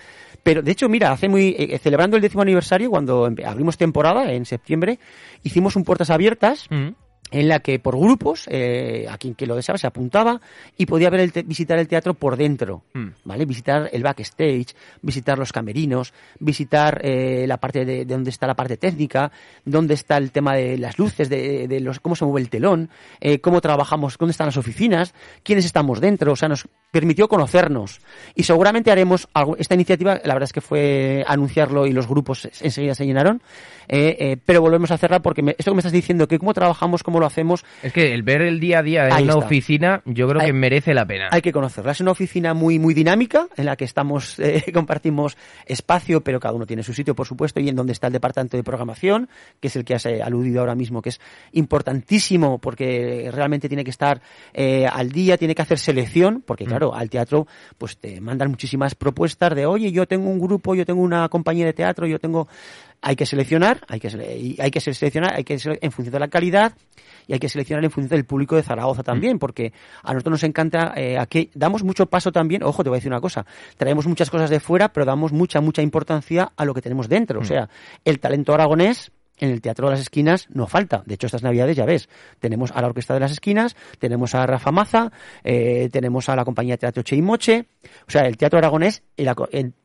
Pero, 0.43 0.63
de 0.63 0.71
hecho, 0.73 0.89
mira, 0.89 0.98
hace 1.05 1.29
muy, 1.29 1.55
eh, 1.59 1.79
celebrando 1.79 2.17
el 2.17 2.23
décimo 2.23 2.43
aniversario, 2.43 2.91
cuando 2.91 3.31
abrimos 3.45 3.77
temporada, 3.77 4.33
en 4.33 4.45
septiembre, 4.45 4.99
hicimos 5.43 5.77
un 5.77 5.85
puertas 5.85 6.11
abiertas, 6.11 6.67
Mm. 6.71 6.89
En 7.31 7.49
la 7.49 7.61
que 7.61 7.79
por 7.79 7.97
grupos, 7.99 8.45
eh, 8.51 9.07
a 9.11 9.19
quien 9.19 9.35
que 9.35 9.47
lo 9.47 9.55
deseaba 9.57 9.79
se 9.79 9.87
apuntaba 9.87 10.41
y 10.77 10.87
podía 10.87 11.11
ver 11.11 11.21
el 11.21 11.33
te- 11.33 11.43
visitar 11.43 11.79
el 11.79 11.89
teatro 11.89 12.15
por 12.15 12.37
dentro, 12.37 12.83
Mm. 12.95 13.09
¿vale? 13.25 13.45
Visitar 13.45 13.89
el 13.93 14.03
backstage, 14.03 14.75
visitar 15.03 15.39
los 15.39 15.53
camerinos, 15.53 16.13
visitar 16.41 17.01
eh, 17.05 17.45
la 17.47 17.57
parte 17.59 17.85
de, 17.85 18.05
de 18.05 18.15
donde 18.15 18.31
está 18.31 18.47
la 18.47 18.55
parte 18.55 18.77
técnica, 18.77 19.31
dónde 19.65 19.95
está 19.95 20.17
el 20.17 20.31
tema 20.33 20.55
de 20.55 20.79
las 20.79 20.99
luces, 20.99 21.29
de, 21.29 21.69
de 21.69 21.81
los 21.81 22.01
cómo 22.01 22.17
se 22.17 22.25
mueve 22.25 22.41
el 22.41 22.51
telón, 22.51 22.89
eh, 23.21 23.41
cómo 23.41 23.61
trabajamos, 23.61 24.17
dónde 24.19 24.31
están 24.33 24.47
las 24.47 24.57
oficinas, 24.57 25.15
quiénes 25.43 25.65
estamos 25.65 26.01
dentro, 26.01 26.33
o 26.33 26.37
sea, 26.37 26.49
nos 26.49 26.67
permitió 26.91 27.29
conocernos 27.29 28.01
y 28.35 28.45
seguramente 28.45 28.91
haremos 28.91 29.29
algo, 29.35 29.57
esta 29.57 29.75
iniciativa, 29.75 30.15
la 30.25 30.35
verdad 30.35 30.45
es 30.45 30.53
que 30.53 30.61
fue 30.61 31.25
anunciarlo 31.27 31.87
y 31.87 31.93
los 31.93 32.07
grupos 32.09 32.49
enseguida 32.61 32.95
se 32.95 33.05
llenaron, 33.05 33.43
eh, 33.89 34.17
eh, 34.19 34.37
pero 34.45 34.61
volvemos 34.61 34.91
a 34.91 34.95
hacerla 34.95 35.21
porque 35.21 35.43
me- 35.43 35.55
esto 35.59 35.71
que 35.71 35.75
me 35.75 35.81
estás 35.81 35.93
diciendo, 35.93 36.29
que 36.29 36.39
cómo 36.39 36.55
trabajamos, 36.55 37.03
cómo 37.03 37.18
cómo 37.19 37.21
lo 37.21 37.27
hacemos, 37.27 37.65
Es 37.83 37.93
que 37.93 38.15
el 38.15 38.23
ver 38.23 38.43
el 38.43 38.61
día 38.61 38.79
a 38.79 38.83
día 38.83 39.07
en 39.07 39.13
Ahí 39.13 39.25
una 39.25 39.33
está. 39.35 39.45
oficina, 39.47 40.03
yo 40.05 40.29
creo 40.29 40.41
que 40.41 40.53
merece 40.53 40.95
la 40.95 41.05
pena. 41.07 41.29
hay 41.31 41.43
que 41.43 41.53
conocerla. 41.53 41.93
Es 41.93 42.01
una 42.01 42.13
oficina 42.13 42.55
muy, 42.55 42.79
muy 42.79 42.95
dinámica 42.95 43.49
en 43.57 43.67
la 43.67 43.77
que 43.77 43.85
estamos, 43.85 44.39
eh, 44.39 44.65
compartimos 44.73 45.37
espacio, 45.67 46.23
pero 46.23 46.39
cada 46.39 46.55
uno 46.55 46.67
tiene 46.67 46.83
su 46.83 46.95
sitio, 46.95 47.15
por 47.15 47.27
supuesto, 47.27 47.61
y 47.61 47.69
en 47.69 47.77
donde 47.77 47.93
está 47.93 48.07
el 48.07 48.13
departamento 48.13 48.57
de 48.57 48.63
programación, 48.63 49.29
que 49.61 49.69
es 49.69 49.77
el 49.77 49.85
que 49.85 49.95
has 49.95 50.07
eh, 50.07 50.23
aludido 50.23 50.61
ahora 50.61 50.75
mismo, 50.75 51.03
que 51.03 51.09
es 51.11 51.21
importantísimo 51.53 52.59
porque 52.59 53.31
realmente 53.33 53.69
tiene 53.69 53.85
que 53.85 53.91
estar 53.91 54.21
eh, 54.55 54.87
al 54.87 55.11
día, 55.11 55.37
tiene 55.37 55.55
que 55.55 55.63
hacer 55.63 55.79
selección, 55.79 56.43
porque 56.47 56.65
claro, 56.65 56.95
al 56.95 57.11
teatro 57.11 57.47
pues 57.79 57.97
te 57.99 58.21
mandan 58.21 58.51
muchísimas 58.51 58.95
propuestas 58.95 59.55
de, 59.55 59.67
oye, 59.67 59.91
yo 59.93 60.07
tengo 60.07 60.29
un 60.29 60.39
grupo, 60.39 60.75
yo 60.75 60.85
tengo 60.87 61.01
una 61.01 61.29
compañía 61.29 61.67
de 61.67 61.73
teatro, 61.73 62.07
yo 62.07 62.19
tengo... 62.19 62.49
Hay 63.01 63.15
que 63.17 63.27
seleccionar, 63.27 63.81
hay 63.89 64.01
que, 64.01 64.09
hay 64.59 64.71
que 64.71 64.81
seleccionar, 64.81 65.35
hay 65.35 65.45
que 65.45 65.55
sele- 65.57 65.79
en 65.81 65.93
función 65.93 66.13
de 66.13 66.19
la 66.21 66.29
calidad 66.29 66.73
y 67.29 67.33
hay 67.33 67.39
que 67.39 67.49
seleccionar 67.49 67.85
en 67.85 67.91
función 67.91 68.09
del 68.11 68.25
público 68.25 68.57
de 68.57 68.63
Zaragoza 68.63 69.03
también, 69.03 69.39
porque 69.39 69.73
a 70.03 70.13
nosotros 70.15 70.33
nos 70.33 70.43
encanta, 70.45 70.95
eh, 70.97 71.17
aquí 71.19 71.51
damos 71.55 71.85
mucho 71.85 72.07
paso 72.07 72.33
también, 72.33 72.63
ojo, 72.65 72.83
te 72.83 72.89
voy 72.89 72.97
a 72.97 72.99
decir 72.99 73.13
una 73.13 73.21
cosa, 73.21 73.45
traemos 73.77 74.07
muchas 74.07 74.31
cosas 74.31 74.51
de 74.51 74.61
fuera, 74.61 74.89
pero 74.93 75.07
damos 75.07 75.33
mucha, 75.33 75.61
mucha 75.61 75.83
importancia 75.83 76.51
a 76.57 76.65
lo 76.65 76.75
que 76.75 76.83
tenemos 76.83 77.09
dentro. 77.09 77.41
O 77.41 77.45
sea, 77.45 77.69
el 78.05 78.19
talento 78.19 78.53
aragonés 78.55 79.13
en 79.39 79.51
el 79.51 79.61
Teatro 79.61 79.87
de 79.87 79.93
las 79.93 80.01
Esquinas 80.01 80.49
no 80.51 80.67
falta. 80.67 81.03
De 81.07 81.15
hecho, 81.15 81.27
estas 81.27 81.43
Navidades 81.43 81.77
ya 81.77 81.85
ves, 81.85 82.09
tenemos 82.41 82.71
a 82.73 82.81
la 82.81 82.89
Orquesta 82.89 83.15
de 83.15 83.21
las 83.21 83.33
Esquinas, 83.33 83.77
tenemos 83.99 84.35
a 84.35 84.47
Rafa 84.47 84.71
Maza, 84.71 85.13
eh, 85.45 85.89
tenemos 85.93 86.29
a 86.29 86.37
la 86.37 86.45
compañía 86.45 86.75
de 86.75 86.79
teatro 86.79 87.03
Che 87.03 87.17
y 87.17 87.23
Moche. 87.23 87.67
O 88.07 88.11
sea, 88.11 88.23
el 88.23 88.37
Teatro 88.37 88.59
Aragonés 88.59 89.03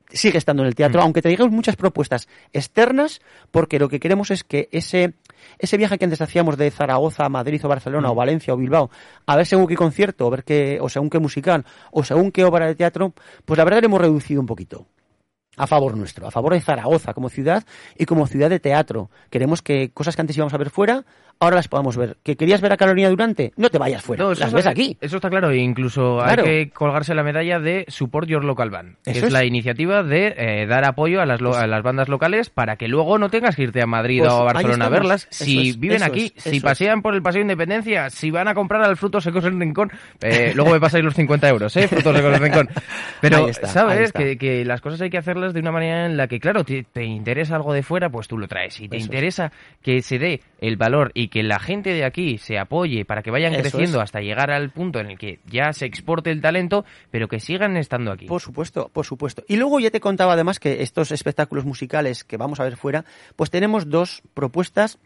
sigue 0.09 0.37
estando 0.37 0.63
en 0.63 0.67
el 0.67 0.75
teatro, 0.75 1.01
aunque 1.01 1.21
traigamos 1.21 1.51
muchas 1.51 1.75
propuestas 1.75 2.27
externas, 2.53 3.21
porque 3.51 3.79
lo 3.79 3.89
que 3.89 3.99
queremos 3.99 4.31
es 4.31 4.43
que 4.43 4.69
ese, 4.71 5.13
ese 5.59 5.77
viaje 5.77 5.97
que 5.97 6.05
antes 6.05 6.21
hacíamos 6.21 6.57
de 6.57 6.69
Zaragoza 6.71 7.25
a 7.25 7.29
Madrid 7.29 7.63
o 7.65 7.67
Barcelona 7.67 8.11
o 8.11 8.15
Valencia 8.15 8.53
o 8.53 8.57
Bilbao, 8.57 8.89
a 9.25 9.35
ver 9.35 9.45
según 9.45 9.67
qué 9.67 9.75
concierto, 9.75 10.27
o 10.27 10.29
ver 10.29 10.43
qué, 10.43 10.77
o 10.79 10.89
según 10.89 11.09
qué 11.09 11.19
musical, 11.19 11.65
o 11.91 12.03
según 12.03 12.31
qué 12.31 12.43
obra 12.45 12.67
de 12.67 12.75
teatro, 12.75 13.13
pues 13.45 13.57
la 13.57 13.63
verdad 13.63 13.81
lo 13.81 13.87
hemos 13.87 14.01
reducido 14.01 14.39
un 14.39 14.47
poquito 14.47 14.85
a 15.55 15.67
favor 15.67 15.95
nuestro, 15.95 16.27
a 16.27 16.31
favor 16.31 16.53
de 16.53 16.61
Zaragoza 16.61 17.13
como 17.13 17.29
ciudad 17.29 17.63
y 17.97 18.05
como 18.05 18.27
ciudad 18.27 18.49
de 18.49 18.59
teatro. 18.59 19.09
Queremos 19.29 19.61
que 19.61 19.91
cosas 19.91 20.15
que 20.15 20.21
antes 20.21 20.35
íbamos 20.35 20.53
a 20.53 20.57
ver 20.57 20.69
fuera, 20.69 21.05
ahora 21.43 21.57
las 21.57 21.67
podamos 21.67 21.97
ver. 21.97 22.17
¿Que 22.23 22.35
querías 22.35 22.61
ver 22.61 22.71
a 22.73 22.77
Carolina 22.77 23.09
Durante? 23.09 23.53
No 23.57 23.69
te 23.69 23.77
vayas 23.77 24.01
fuera, 24.01 24.23
No, 24.23 24.29
las 24.31 24.39
está- 24.41 24.55
ves 24.55 24.67
aquí. 24.67 24.97
Eso 25.01 25.17
está 25.17 25.29
claro, 25.29 25.51
e 25.51 25.57
incluso 25.57 26.19
Claro. 26.23 26.43
hay 26.45 26.65
que 26.67 26.71
colgarse 26.71 27.13
la 27.13 27.23
medalla 27.23 27.59
de 27.59 27.85
Support 27.87 28.27
Your 28.27 28.43
Local 28.43 28.69
Band, 28.69 28.95
que 29.03 29.11
es, 29.11 29.23
es. 29.23 29.31
la 29.31 29.45
iniciativa 29.45 30.03
de 30.03 30.33
eh, 30.37 30.65
dar 30.67 30.85
apoyo 30.85 31.21
a 31.21 31.25
las, 31.25 31.41
lo- 31.41 31.55
a 31.55 31.67
las 31.67 31.83
bandas 31.83 32.09
locales 32.09 32.49
para 32.49 32.75
que 32.77 32.87
luego 32.87 33.17
no 33.17 33.29
tengas 33.29 33.55
que 33.55 33.63
irte 33.63 33.81
a 33.81 33.85
Madrid 33.87 34.19
Pues 34.21 34.31
o 34.31 34.41
a 34.41 34.43
Barcelona 34.45 34.85
a 34.85 34.89
verlas. 34.89 35.27
Eso 35.31 35.45
si 35.45 35.69
es, 35.69 35.79
viven 35.79 36.03
aquí, 36.03 36.31
es, 36.35 36.43
si 36.43 36.59
pasean 36.59 37.01
por 37.01 37.13
el 37.13 37.21
Paseo 37.21 37.39
de 37.39 37.43
Independencia, 37.43 38.09
si 38.09 38.31
van 38.31 38.47
a 38.47 38.53
comprar 38.53 38.81
al 38.83 38.97
Frutos 38.97 39.23
Secos 39.23 39.45
en 39.45 39.59
Rincón, 39.59 39.91
eh, 40.21 40.51
luego 40.55 40.71
me 40.71 40.79
pasáis 40.79 41.03
los 41.03 41.13
50 41.13 41.49
euros, 41.49 41.75
¿eh? 41.77 41.87
Frutos 41.87 42.15
Secos 42.15 42.35
en 42.35 42.41
Rincón. 42.43 42.69
Pero, 43.21 43.47
está, 43.47 43.67
¿sabes? 43.67 44.11
Que, 44.11 44.37
que 44.37 44.65
las 44.65 44.81
cosas 44.81 45.01
hay 45.01 45.09
que 45.09 45.17
hacerlas 45.17 45.53
de 45.53 45.59
una 45.59 45.71
manera 45.71 46.05
en 46.05 46.17
la 46.17 46.27
que, 46.27 46.39
claro, 46.39 46.63
te, 46.63 46.83
te 46.83 47.03
interesa 47.03 47.55
algo 47.55 47.73
de 47.73 47.83
fuera, 47.83 48.09
pues 48.09 48.27
tú 48.27 48.37
lo 48.37 48.47
traes. 48.47 48.73
Si 48.75 48.87
te 48.87 48.97
interesa 48.97 49.51
que 49.81 50.01
se 50.01 50.19
dé 50.19 50.41
el 50.59 50.77
valor 50.77 51.11
y 51.13 51.27
que 51.33 51.41
la 51.41 51.57
gente 51.57 51.89
de 51.95 52.05
aquí 52.05 52.37
se 52.37 52.59
apoye 52.59 53.05
para 53.05 53.23
que 53.23 53.31
vayan 53.31 53.53
Eso 53.53 53.61
creciendo 53.63 53.97
es. 53.97 54.03
hasta 54.03 54.21
llegar 54.21 54.51
al 54.51 54.69
punto 54.69 54.99
en 54.99 55.09
el 55.09 55.17
que 55.17 55.39
ya 55.47 55.73
se 55.73 55.87
exporte 55.87 56.29
el 56.29 56.41
talento, 56.41 56.85
pero 57.09 57.27
que 57.27 57.39
sigan 57.39 57.75
estando 57.75 58.11
aquí. 58.11 58.27
Por 58.27 58.39
supuesto, 58.39 58.91
por 58.93 59.03
supuesto. 59.03 59.43
Y 59.47 59.55
luego 59.55 59.79
ya 59.79 59.89
te 59.89 59.99
contaba 59.99 60.33
además 60.33 60.59
que 60.59 60.83
estos 60.83 61.11
espectáculos 61.11 61.65
musicales 61.65 62.23
que 62.23 62.37
vamos 62.37 62.59
a 62.59 62.65
ver 62.65 62.77
fuera, 62.77 63.03
pues 63.35 63.49
tenemos 63.49 63.89
dos 63.89 64.21
propuestas 64.35 64.99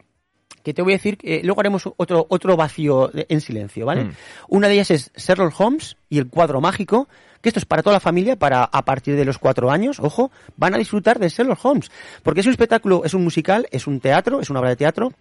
que 0.62 0.74
te 0.74 0.82
voy 0.82 0.92
a 0.92 0.96
decir, 0.96 1.16
que 1.16 1.40
luego 1.44 1.60
haremos 1.60 1.88
otro, 1.96 2.26
otro 2.28 2.56
vacío 2.58 3.08
de- 3.08 3.24
en 3.30 3.40
silencio, 3.40 3.86
¿vale? 3.86 4.04
Mm. 4.04 4.10
Una 4.48 4.68
de 4.68 4.74
ellas 4.74 4.90
es 4.90 5.10
Sherlock 5.16 5.58
Holmes 5.58 5.96
y 6.10 6.18
el 6.18 6.28
cuadro 6.28 6.60
mágico, 6.60 7.08
que 7.40 7.48
esto 7.48 7.58
es 7.58 7.64
para 7.64 7.82
toda 7.82 7.94
la 7.96 8.00
familia, 8.00 8.36
para 8.36 8.64
a 8.64 8.84
partir 8.84 9.16
de 9.16 9.24
los 9.24 9.38
cuatro 9.38 9.70
años, 9.70 9.98
ojo, 9.98 10.30
van 10.58 10.74
a 10.74 10.78
disfrutar 10.78 11.18
de 11.18 11.30
Sherlock 11.30 11.64
Holmes, 11.64 11.90
porque 12.22 12.40
es 12.40 12.46
un 12.46 12.52
espectáculo, 12.52 13.02
es 13.06 13.14
un 13.14 13.24
musical, 13.24 13.66
es 13.70 13.86
un 13.86 14.00
teatro, 14.00 14.40
es 14.42 14.50
una 14.50 14.60
obra 14.60 14.68
de 14.70 14.76
teatro, 14.76 15.12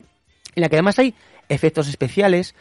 en 0.58 0.62
la 0.62 0.70
que 0.70 0.76
además 0.76 0.98
hay 0.98 1.14
efectos 1.50 1.88
especiales, 1.88 2.56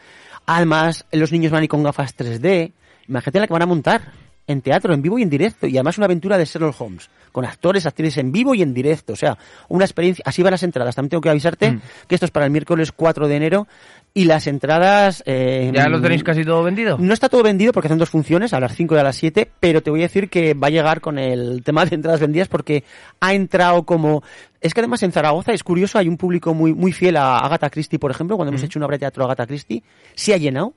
además 0.45 1.05
los 1.11 1.31
niños 1.31 1.51
van 1.51 1.61
a 1.61 1.63
ir 1.63 1.69
con 1.69 1.81
gafas 1.81 2.15
3D, 2.15 2.71
imagínate 3.07 3.39
la 3.39 3.47
que 3.47 3.53
van 3.53 3.63
a 3.63 3.65
montar 3.65 4.13
en 4.47 4.61
teatro, 4.61 4.93
en 4.93 5.01
vivo 5.01 5.19
y 5.19 5.23
en 5.23 5.29
directo, 5.29 5.67
y 5.67 5.75
además 5.77 5.97
una 5.97 6.05
aventura 6.05 6.37
de 6.37 6.45
Sherlock 6.45 6.79
Holmes, 6.79 7.09
con 7.33 7.45
actores, 7.45 7.85
actrices 7.85 8.17
en 8.17 8.31
vivo 8.31 8.55
y 8.55 8.61
en 8.61 8.73
directo, 8.73 9.13
o 9.13 9.15
sea, 9.17 9.37
una 9.67 9.83
experiencia, 9.83 10.23
así 10.25 10.41
van 10.41 10.51
las 10.51 10.63
entradas, 10.63 10.95
también 10.95 11.09
tengo 11.09 11.21
que 11.21 11.29
avisarte 11.29 11.71
Mm. 11.71 11.81
que 12.07 12.15
esto 12.15 12.25
es 12.25 12.31
para 12.31 12.45
el 12.45 12.51
miércoles 12.51 12.91
4 12.93 13.27
de 13.27 13.35
enero, 13.35 13.67
y 14.13 14.23
las 14.23 14.47
entradas... 14.47 15.21
eh, 15.25 15.69
¿Ya 15.73 15.89
lo 15.89 16.01
tenéis 16.01 16.23
casi 16.23 16.43
todo 16.43 16.63
vendido? 16.63 16.97
no 16.97 17.13
está 17.13 17.29
todo 17.29 17.43
vendido 17.43 17.73
porque 17.73 17.87
hacen 17.87 17.99
dos 17.99 18.09
funciones, 18.09 18.53
a 18.53 18.59
las 18.59 18.73
5 18.73 18.95
y 18.95 18.97
a 18.97 19.03
las 19.03 19.15
7, 19.17 19.51
pero 19.59 19.83
te 19.83 19.91
voy 19.91 19.99
a 19.99 20.03
decir 20.03 20.29
que 20.29 20.53
va 20.53 20.67
a 20.67 20.71
llegar 20.71 21.01
con 21.01 21.19
el 21.19 21.61
tema 21.63 21.85
de 21.85 21.95
entradas 21.95 22.21
vendidas 22.21 22.47
porque 22.47 22.83
ha 23.19 23.33
entrado 23.33 23.83
como... 23.83 24.23
Es 24.61 24.73
que 24.73 24.79
además 24.79 25.03
en 25.03 25.11
Zaragoza 25.11 25.51
es 25.51 25.63
curioso, 25.63 25.99
hay 25.99 26.07
un 26.07 26.17
público 26.17 26.53
muy, 26.53 26.73
muy 26.73 26.93
fiel 26.93 27.17
a 27.17 27.37
Agatha 27.37 27.69
Christie, 27.69 27.99
por 27.99 28.09
ejemplo, 28.09 28.37
cuando 28.37 28.49
hemos 28.51 28.63
hecho 28.63 28.79
una 28.79 28.85
obra 28.87 28.95
de 28.95 28.99
teatro 29.01 29.23
a 29.23 29.27
Agatha 29.27 29.45
Christie, 29.45 29.83
se 30.15 30.33
ha 30.33 30.37
llenado, 30.37 30.73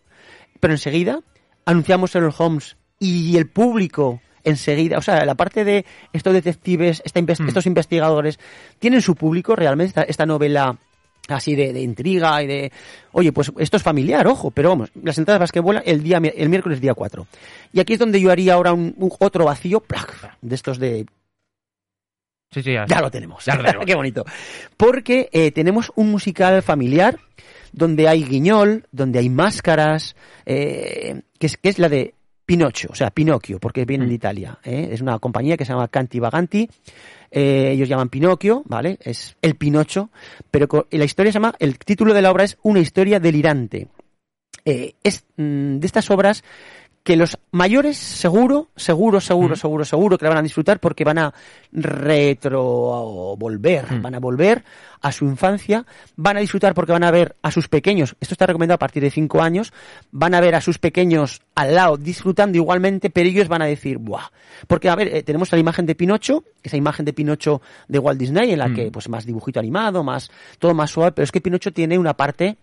pero 0.59 0.75
enseguida 0.75 1.21
anunciamos 1.65 2.11
Sherlock 2.11 2.39
Holmes 2.41 2.77
y 3.01 3.37
el 3.37 3.49
público 3.49 4.21
enseguida, 4.45 4.97
o 4.99 5.03
sea, 5.03 5.25
la 5.25 5.35
parte 5.35 5.65
de 5.65 5.85
estos 6.13 6.33
detectives, 6.33 7.03
esta 7.05 7.21
Mm. 7.21 7.49
estos 7.49 7.67
investigadores, 7.67 8.39
tienen 8.79 9.03
su 9.03 9.17
público 9.17 9.57
realmente 9.57 9.89
esta, 9.89 10.03
esta 10.05 10.27
novela 10.27 10.79
así 11.29 11.55
de, 11.55 11.73
de 11.73 11.83
intriga 11.83 12.43
y 12.43 12.47
de 12.47 12.73
oye 13.13 13.31
pues 13.33 13.53
esto 13.59 13.77
es 13.77 13.83
familiar 13.85 14.27
ojo 14.27 14.51
pero 14.51 14.71
vamos 14.71 14.91
las 15.01 15.17
entradas 15.19 15.39
vas 15.39 15.53
que 15.53 15.61
vuelan 15.61 15.83
el 15.87 16.03
día 16.03 16.17
el 16.17 16.49
miércoles 16.49 16.81
día 16.81 16.95
4 16.95 17.25
y 17.73 17.79
aquí 17.79 17.93
es 17.93 17.99
donde 18.01 18.21
yo 18.21 18.33
haría 18.33 18.55
ahora 18.55 18.73
un, 18.73 18.95
un- 18.97 19.13
otro 19.21 19.45
vacío 19.45 19.79
¡plac! 19.81 20.37
de 20.41 20.55
estos 20.55 20.79
de 20.79 21.07
Sí, 22.53 22.63
sí, 22.65 22.73
ya, 22.73 22.85
ya 22.87 23.01
lo 23.01 23.11
tenemos. 23.13 23.45
Ya 23.45 23.55
lo 23.55 23.63
tenemos. 23.63 23.87
Qué 23.87 23.95
bonito. 23.95 24.25
Porque 24.77 25.29
eh, 25.33 25.53
tenemos 25.53 25.93
un 25.95 26.11
musical 26.11 26.63
familiar 26.65 27.17
donde 27.71 28.09
hay 28.09 28.25
guiñol, 28.25 28.87
donde 28.91 29.21
hay 29.21 29.29
máscaras, 29.29 30.17
eh, 30.47 31.23
que, 31.39 31.47
es, 31.47 31.57
que 31.59 31.69
es 31.69 31.79
la 31.79 31.89
de 31.89 32.15
Pinocho, 32.51 32.89
o 32.91 32.97
sea, 32.97 33.13
Pinocchio, 33.13 33.61
porque 33.61 33.85
viene 33.85 34.09
de 34.09 34.15
Italia. 34.15 34.59
¿eh? 34.65 34.89
Es 34.91 35.01
una 35.01 35.21
compañía 35.21 35.57
que 35.57 35.65
se 35.65 35.73
llama 35.73 35.87
Canti 35.87 36.19
Vaganti. 36.19 36.69
Eh, 37.31 37.71
ellos 37.71 37.89
llaman 37.89 38.09
Pinocchio, 38.09 38.65
¿vale? 38.65 38.99
Es 39.01 39.37
el 39.41 39.55
Pinocho, 39.55 40.11
pero 40.51 40.89
la 40.91 41.05
historia 41.05 41.31
se 41.31 41.37
llama, 41.37 41.55
el 41.61 41.79
título 41.79 42.13
de 42.13 42.23
la 42.23 42.33
obra 42.33 42.43
es 42.43 42.59
Una 42.65 42.81
historia 42.81 43.21
delirante. 43.21 43.87
Eh, 44.65 44.95
es 45.05 45.27
mm, 45.37 45.79
de 45.79 45.87
estas 45.87 46.11
obras 46.11 46.43
que 47.11 47.17
los 47.17 47.37
mayores 47.51 47.97
seguro, 47.97 48.69
seguro, 48.77 49.21
seguro, 49.21 49.55
Mm. 49.55 49.59
seguro, 49.59 49.85
seguro 49.85 50.17
que 50.17 50.25
la 50.27 50.29
van 50.29 50.39
a 50.39 50.43
disfrutar 50.43 50.79
porque 50.79 51.03
van 51.03 51.19
a 51.19 51.35
retro 51.73 53.35
volver, 53.37 53.85
Mm. 53.91 54.03
van 54.03 54.15
a 54.15 54.21
volver 54.21 54.63
a 55.03 55.11
su 55.11 55.25
infancia, 55.25 55.85
van 56.15 56.37
a 56.37 56.41
disfrutar 56.41 56.73
porque 56.73 56.93
van 56.93 57.03
a 57.03 57.11
ver 57.11 57.35
a 57.43 57.51
sus 57.51 57.67
pequeños, 57.69 58.15
esto 58.21 58.35
está 58.35 58.47
recomendado 58.47 58.77
a 58.77 58.79
partir 58.79 59.03
de 59.03 59.11
5 59.11 59.43
años, 59.43 59.73
van 60.13 60.35
a 60.35 60.41
ver 60.41 60.55
a 60.55 60.61
sus 60.61 60.79
pequeños 60.79 61.41
al 61.57 61.75
lado 61.75 61.97
disfrutando 61.97 62.57
igualmente, 62.59 63.11
pero 63.11 63.29
ellos 63.29 63.49
van 63.49 63.63
a 63.63 63.67
decir, 63.67 63.99
¡buah! 63.99 64.31
Porque, 64.69 64.89
a 64.89 64.95
ver, 64.95 65.09
eh, 65.09 65.23
tenemos 65.25 65.51
la 65.51 65.59
imagen 65.59 65.87
de 65.87 65.95
Pinocho, 65.97 66.45
esa 66.63 66.77
imagen 66.77 67.05
de 67.07 67.13
Pinocho 67.13 67.61
de 67.89 67.99
Walt 67.99 68.21
Disney, 68.21 68.53
en 68.53 68.59
la 68.61 68.69
Mm. 68.69 68.75
que, 68.77 68.91
pues, 68.93 69.09
más 69.09 69.25
dibujito 69.27 69.59
animado, 69.59 70.05
más, 70.05 70.31
todo 70.61 70.75
más 70.75 70.91
suave, 70.91 71.13
pero 71.13 71.25
es 71.25 71.33
que 71.33 71.41
Pinocho 71.41 71.73
tiene 71.73 71.99
una 71.99 72.15
parte 72.15 72.59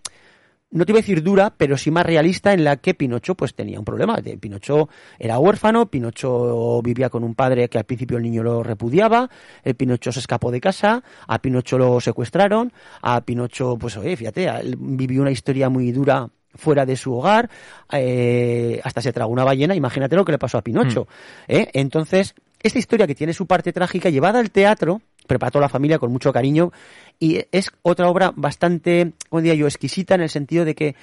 no 0.70 0.86
te 0.86 0.92
iba 0.92 1.00
a 1.00 1.02
decir 1.02 1.24
dura, 1.24 1.54
pero 1.56 1.78
sí 1.78 1.92
más 1.92 2.06
realista 2.06 2.54
en 2.54 2.64
la 2.64 2.78
que 2.78 2.94
Pinocho 2.94 3.36
pues 3.36 3.56
tenía 3.56 3.80
un 3.80 3.86
problema. 3.86 4.18
Pinocho 4.40 4.90
era 5.18 5.40
huérfano, 5.40 5.90
Pinocho 5.90 6.82
vivía 6.82 7.10
con 7.10 7.24
un 7.24 7.36
padre 7.36 7.70
que 7.70 7.78
al 7.78 7.86
principio 7.86 8.18
el 8.18 8.24
niño 8.24 8.44
lo 8.44 8.64
repudiaba, 8.64 9.30
el 9.64 9.76
Pinocho 9.76 10.12
se 10.12 10.20
escapó 10.20 10.52
de 10.52 10.60
casa, 10.60 11.04
a 11.28 11.40
Pinocho 11.40 11.78
lo 11.78 12.02
secuestraron, 12.02 12.74
a 13.02 13.22
Pinocho, 13.22 13.78
pues 13.78 13.96
oye, 13.98 14.16
fíjate, 14.18 14.50
vivió 14.78 15.22
una 15.22 15.32
historia 15.32 15.70
muy 15.70 15.92
dura 15.92 16.30
fuera 16.54 16.86
de 16.86 16.96
su 16.96 17.14
hogar, 17.14 17.50
eh, 17.92 18.82
hasta 18.84 19.02
se 19.02 19.14
tragó 19.14 19.32
una 19.32 19.44
ballena, 19.44 19.76
imagínate 19.76 20.16
lo 20.16 20.26
que 20.26 20.32
le 20.34 20.40
pasó 20.40 20.58
a 20.58 20.64
Pinocho. 20.64 21.08
¿eh? 21.48 21.70
Entonces, 21.74 22.36
esta 22.62 22.80
historia 22.80 23.08
que 23.08 23.16
tiene 23.16 23.34
su 23.34 23.46
parte 23.46 23.72
trágica, 23.72 24.10
llevada 24.10 24.40
al 24.40 24.52
teatro, 24.52 25.02
pero 25.28 25.40
para 25.40 25.52
toda 25.52 25.64
la 25.64 25.70
familia 25.70 26.00
con 26.00 26.12
mucho 26.12 26.34
cariño, 26.34 26.72
y 27.20 27.42
es 27.52 27.70
otra 27.82 28.10
obra 28.10 28.32
bastante, 28.36 29.14
como 29.30 29.42
diría 29.42 29.56
yo, 29.56 29.68
exquisita 29.68 30.16
en 30.16 30.22
el 30.22 30.30
sentido 30.30 30.66
de 30.66 30.74
que 30.74 30.96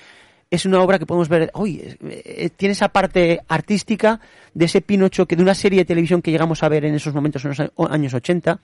es 0.50 0.66
una 0.66 0.80
obra 0.80 0.98
que 0.98 1.06
podemos 1.06 1.28
ver, 1.28 1.50
uy, 1.54 1.96
eh, 2.08 2.50
tiene 2.56 2.72
esa 2.72 2.88
parte 2.88 3.40
artística 3.48 4.20
de 4.52 4.66
ese 4.66 4.80
Pinocho 4.80 5.26
que 5.26 5.36
de 5.36 5.42
una 5.42 5.54
serie 5.54 5.80
de 5.80 5.84
televisión 5.84 6.22
que 6.22 6.30
llegamos 6.30 6.62
a 6.62 6.68
ver 6.68 6.84
en 6.84 6.94
esos 6.94 7.14
momentos 7.14 7.44
en 7.44 7.50
los 7.50 7.90
años 7.90 8.14
80, 8.14 8.60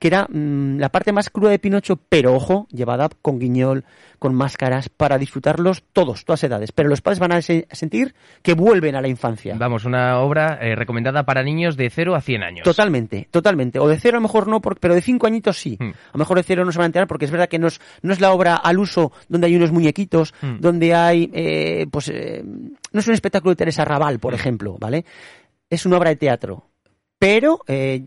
que 0.00 0.08
era 0.08 0.26
mm, 0.28 0.78
la 0.78 0.88
parte 0.88 1.12
más 1.12 1.30
cruda 1.30 1.50
de 1.50 1.58
Pinocho, 1.60 1.96
pero 2.08 2.34
ojo, 2.34 2.66
llevada 2.72 3.08
con 3.22 3.38
guiñol, 3.38 3.84
con 4.18 4.34
máscaras, 4.34 4.88
para 4.88 5.18
disfrutarlos 5.18 5.84
todos, 5.92 6.24
todas 6.24 6.42
edades. 6.42 6.72
Pero 6.72 6.88
los 6.88 7.00
padres 7.02 7.20
van 7.20 7.32
a 7.32 7.42
se- 7.42 7.68
sentir 7.70 8.14
que 8.42 8.54
vuelven 8.54 8.96
a 8.96 9.00
la 9.02 9.08
infancia. 9.08 9.54
Vamos, 9.58 9.84
una 9.84 10.18
obra 10.18 10.58
eh, 10.60 10.74
recomendada 10.74 11.24
para 11.24 11.42
niños 11.42 11.76
de 11.76 11.88
0 11.90 12.14
a 12.16 12.20
100 12.20 12.42
años. 12.42 12.64
Totalmente, 12.64 13.28
totalmente. 13.30 13.78
O 13.78 13.86
de 13.88 13.98
cero 13.98 14.16
a 14.16 14.20
lo 14.20 14.22
mejor 14.26 14.48
no, 14.48 14.60
pero 14.60 14.94
de 14.94 15.02
cinco 15.02 15.26
añitos 15.26 15.58
sí. 15.58 15.76
Hmm. 15.78 15.90
A 15.90 16.12
lo 16.14 16.18
mejor 16.18 16.38
de 16.38 16.42
cero 16.44 16.64
no 16.64 16.72
se 16.72 16.78
van 16.78 16.84
a 16.84 16.86
enterar 16.86 17.06
porque 17.06 17.26
es 17.26 17.30
verdad 17.30 17.48
que 17.48 17.58
no 17.58 17.66
es, 17.68 17.80
no 18.02 18.12
es 18.12 18.20
la 18.20 18.32
obra 18.32 18.56
al 18.56 18.78
uso 18.78 19.12
donde 19.28 19.46
hay 19.48 19.54
unos 19.56 19.70
muñequitos, 19.70 20.32
Hmm. 20.40 20.60
donde 20.60 20.94
hay, 20.94 21.30
eh, 21.34 21.86
pues, 21.90 22.08
eh, 22.08 22.42
no 22.44 23.00
es 23.00 23.06
un 23.06 23.12
espectáculo 23.14 23.50
de 23.50 23.56
Teresa 23.56 23.84
Raval, 23.84 24.18
por 24.18 24.32
ejemplo, 24.32 24.76
¿vale? 24.80 25.04
Es 25.68 25.84
una 25.86 25.98
obra 25.98 26.10
de 26.10 26.16
teatro. 26.16 26.64
Pero 27.20 27.60
eh, 27.68 28.02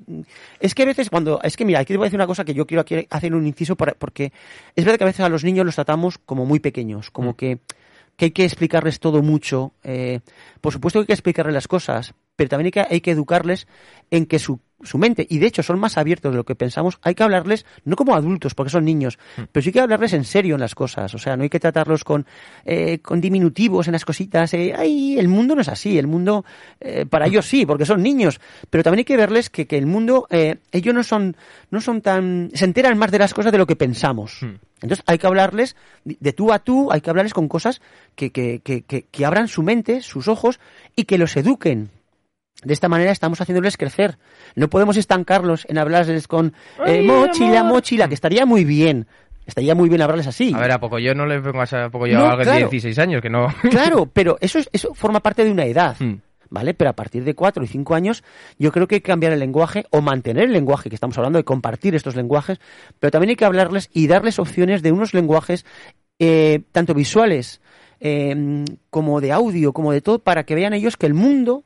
es 0.59 0.73
que 0.73 0.81
a 0.81 0.85
veces 0.87 1.11
cuando... 1.11 1.39
Es 1.43 1.55
que 1.55 1.65
mira, 1.65 1.79
aquí 1.79 1.93
te 1.93 1.97
voy 1.97 2.05
a 2.05 2.07
decir 2.07 2.17
una 2.17 2.25
cosa 2.25 2.43
que 2.43 2.55
yo 2.55 2.65
quiero 2.65 2.81
aquí 2.81 3.05
hacer 3.11 3.35
un 3.35 3.45
inciso 3.45 3.75
para- 3.75 3.93
porque 3.93 4.33
es 4.75 4.83
verdad 4.83 4.97
que 4.97 5.03
a 5.03 5.07
veces 5.07 5.21
a 5.23 5.29
los 5.29 5.43
niños 5.43 5.67
los 5.67 5.75
tratamos 5.75 6.17
como 6.17 6.47
muy 6.47 6.59
pequeños, 6.59 7.11
como 7.11 7.31
Mm. 7.31 7.35
que, 7.35 7.59
que 8.17 8.25
hay 8.25 8.31
que 8.31 8.43
explicarles 8.43 8.99
todo 8.99 9.21
mucho. 9.21 9.71
eh, 9.83 10.19
por 10.61 10.73
supuesto 10.73 10.99
que 10.99 11.03
hay 11.03 11.07
que 11.07 11.13
explicarles 11.13 11.53
las 11.53 11.67
cosas, 11.67 12.15
pero 12.35 12.49
también 12.49 12.67
hay 12.67 12.71
que, 12.71 12.93
hay 12.95 13.01
que 13.01 13.11
educarles 13.11 13.67
en 14.11 14.25
que 14.25 14.39
su, 14.39 14.59
su 14.81 14.97
mente, 14.97 15.25
y 15.29 15.39
de 15.39 15.47
hecho 15.47 15.63
son 15.63 15.79
más 15.79 15.97
abiertos 15.97 16.31
de 16.31 16.37
lo 16.37 16.43
que 16.43 16.55
pensamos, 16.55 16.99
hay 17.01 17.15
que 17.15 17.23
hablarles 17.23 17.65
no 17.85 17.95
como 17.95 18.15
adultos, 18.15 18.53
porque 18.53 18.69
son 18.69 18.85
niños, 18.85 19.17
pero 19.51 19.63
sí 19.63 19.71
que 19.71 19.79
hablarles 19.79 20.13
en 20.13 20.23
serio 20.23 20.55
en 20.55 20.61
las 20.61 20.75
cosas. 20.75 21.13
O 21.13 21.17
sea, 21.17 21.37
no 21.37 21.43
hay 21.43 21.49
que 21.49 21.59
tratarlos 21.59 22.03
con, 22.03 22.25
eh, 22.65 22.99
con 22.99 23.21
diminutivos 23.21 23.87
en 23.87 23.93
las 23.93 24.05
cositas. 24.05 24.53
eh, 24.53 24.73
Ay, 24.75 25.17
el 25.17 25.27
mundo 25.27 25.55
no 25.55 25.61
es 25.61 25.69
así, 25.69 25.97
el 25.97 26.07
mundo 26.07 26.43
eh, 26.79 27.05
para 27.05 27.27
ellos 27.27 27.45
sí, 27.45 27.65
porque 27.65 27.85
son 27.85 28.01
niños, 28.01 28.39
pero 28.69 28.83
también 28.83 28.99
hay 28.99 29.05
que 29.05 29.17
verles 29.17 29.49
que, 29.49 29.65
que 29.67 29.77
el 29.77 29.85
mundo, 29.85 30.27
eh, 30.29 30.57
ellos 30.71 30.93
no 30.93 31.03
son, 31.03 31.37
no 31.71 31.81
son 31.81 32.01
tan, 32.01 32.49
se 32.53 32.65
enteran 32.65 32.97
más 32.97 33.11
de 33.11 33.19
las 33.19 33.33
cosas 33.33 33.51
de 33.51 33.57
lo 33.57 33.67
que 33.67 33.75
pensamos. 33.75 34.39
Hmm. 34.41 34.55
Entonces 34.81 35.03
hay 35.07 35.17
que 35.17 35.27
hablarles 35.27 35.75
de 36.03 36.33
tú 36.33 36.51
a 36.51 36.59
tú, 36.59 36.91
hay 36.91 36.99
que 36.99 37.09
hablarles 37.09 37.33
con 37.33 37.47
cosas 37.47 37.81
que, 38.15 38.31
que, 38.31 38.59
que, 38.59 38.81
que, 38.81 39.03
que 39.03 39.25
abran 39.25 39.47
su 39.47 39.63
mente, 39.63 40.01
sus 40.01 40.27
ojos 40.27 40.59
y 40.95 41.05
que 41.05 41.17
los 41.17 41.37
eduquen. 41.37 41.89
De 42.63 42.73
esta 42.73 42.89
manera 42.89 43.11
estamos 43.11 43.39
haciéndoles 43.41 43.77
crecer. 43.77 44.17
No 44.55 44.69
podemos 44.69 44.97
estancarlos 44.97 45.65
en 45.69 45.77
hablarles 45.77 46.27
con 46.27 46.53
eh, 46.85 46.99
Ay, 46.99 47.07
mochila, 47.07 47.61
amor. 47.61 47.73
mochila, 47.73 48.07
que 48.07 48.13
estaría 48.13 48.45
muy 48.45 48.63
bien. 48.65 49.07
Estaría 49.45 49.75
muy 49.75 49.89
bien 49.89 50.01
hablarles 50.01 50.27
así. 50.27 50.53
A 50.55 50.59
ver, 50.59 50.71
¿a 50.71 50.79
poco 50.79 50.99
yo 50.99 51.13
no 51.13 51.25
le 51.25 51.41
pongo 51.41 51.61
a 51.61 51.89
poco 51.89 52.07
yo 52.07 52.17
No, 52.17 52.25
a 52.25 52.29
alguien 52.31 52.45
claro. 52.45 52.65
de 52.65 52.71
16 52.71 52.99
años 52.99 53.21
que 53.21 53.29
no... 53.29 53.47
Claro, 53.69 54.05
pero 54.05 54.37
eso, 54.39 54.59
es, 54.59 54.69
eso 54.71 54.93
forma 54.93 55.19
parte 55.19 55.43
de 55.43 55.51
una 55.51 55.65
edad. 55.65 55.97
Hmm. 55.99 56.15
¿Vale? 56.49 56.75
Pero 56.75 56.91
a 56.91 56.93
partir 56.93 57.23
de 57.23 57.33
cuatro 57.33 57.63
y 57.63 57.67
cinco 57.67 57.95
años, 57.95 58.23
yo 58.59 58.71
creo 58.71 58.87
que 58.87 58.95
hay 58.95 59.01
que 59.01 59.07
cambiar 59.09 59.33
el 59.33 59.39
lenguaje 59.39 59.85
o 59.89 60.01
mantener 60.01 60.43
el 60.45 60.53
lenguaje, 60.53 60.87
que 60.87 60.95
estamos 60.95 61.17
hablando 61.17 61.37
de 61.37 61.43
compartir 61.43 61.95
estos 61.95 62.15
lenguajes, 62.15 62.59
pero 62.99 63.09
también 63.09 63.31
hay 63.31 63.35
que 63.35 63.45
hablarles 63.45 63.89
y 63.91 64.05
darles 64.05 64.37
opciones 64.37 64.83
de 64.83 64.91
unos 64.91 65.15
lenguajes 65.15 65.65
eh, 66.19 66.61
tanto 66.71 66.93
visuales 66.93 67.59
eh, 67.99 68.65
como 68.91 69.19
de 69.19 69.31
audio, 69.31 69.73
como 69.73 69.91
de 69.93 70.01
todo, 70.01 70.19
para 70.19 70.43
que 70.43 70.53
vean 70.53 70.73
ellos 70.73 70.95
que 70.95 71.07
el 71.07 71.15
mundo 71.15 71.63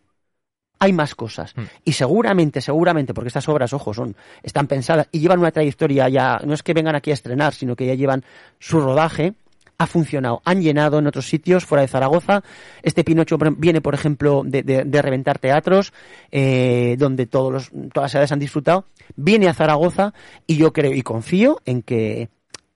hay 0.79 0.93
más 0.93 1.15
cosas. 1.15 1.53
Hmm. 1.55 1.63
Y 1.85 1.93
seguramente, 1.93 2.61
seguramente, 2.61 3.13
porque 3.13 3.27
estas 3.29 3.47
obras, 3.49 3.73
ojo, 3.73 3.93
son, 3.93 4.15
están 4.43 4.67
pensadas 4.67 5.07
y 5.11 5.19
llevan 5.19 5.39
una 5.39 5.51
trayectoria 5.51 6.09
ya, 6.09 6.39
no 6.45 6.53
es 6.53 6.63
que 6.63 6.73
vengan 6.73 6.95
aquí 6.95 7.11
a 7.11 7.15
estrenar, 7.15 7.53
sino 7.53 7.75
que 7.75 7.85
ya 7.87 7.93
llevan 7.95 8.23
su 8.59 8.79
rodaje, 8.79 9.33
ha 9.79 9.85
funcionado, 9.85 10.41
han 10.43 10.61
llenado 10.61 10.97
en 10.97 11.05
otros 11.05 11.27
sitios 11.27 11.63
fuera 11.63 11.83
de 11.83 11.87
Zaragoza. 11.87 12.41
Este 12.81 13.03
Pinocho 13.03 13.37
viene, 13.57 13.79
por 13.79 13.93
ejemplo, 13.93 14.41
de, 14.43 14.63
de- 14.63 14.83
de 14.85 15.01
reventar 15.03 15.37
teatros, 15.37 15.93
eh, 16.31 16.95
donde 16.97 17.27
todos 17.27 17.53
los, 17.53 17.69
todas 17.93 18.05
las 18.05 18.15
edades 18.15 18.31
han 18.31 18.39
disfrutado. 18.39 18.85
Viene 19.15 19.47
a 19.47 19.53
Zaragoza 19.53 20.15
y 20.47 20.55
yo 20.57 20.73
creo 20.73 20.93
y 20.93 21.03
confío 21.03 21.59
en 21.65 21.83
que 21.83 22.29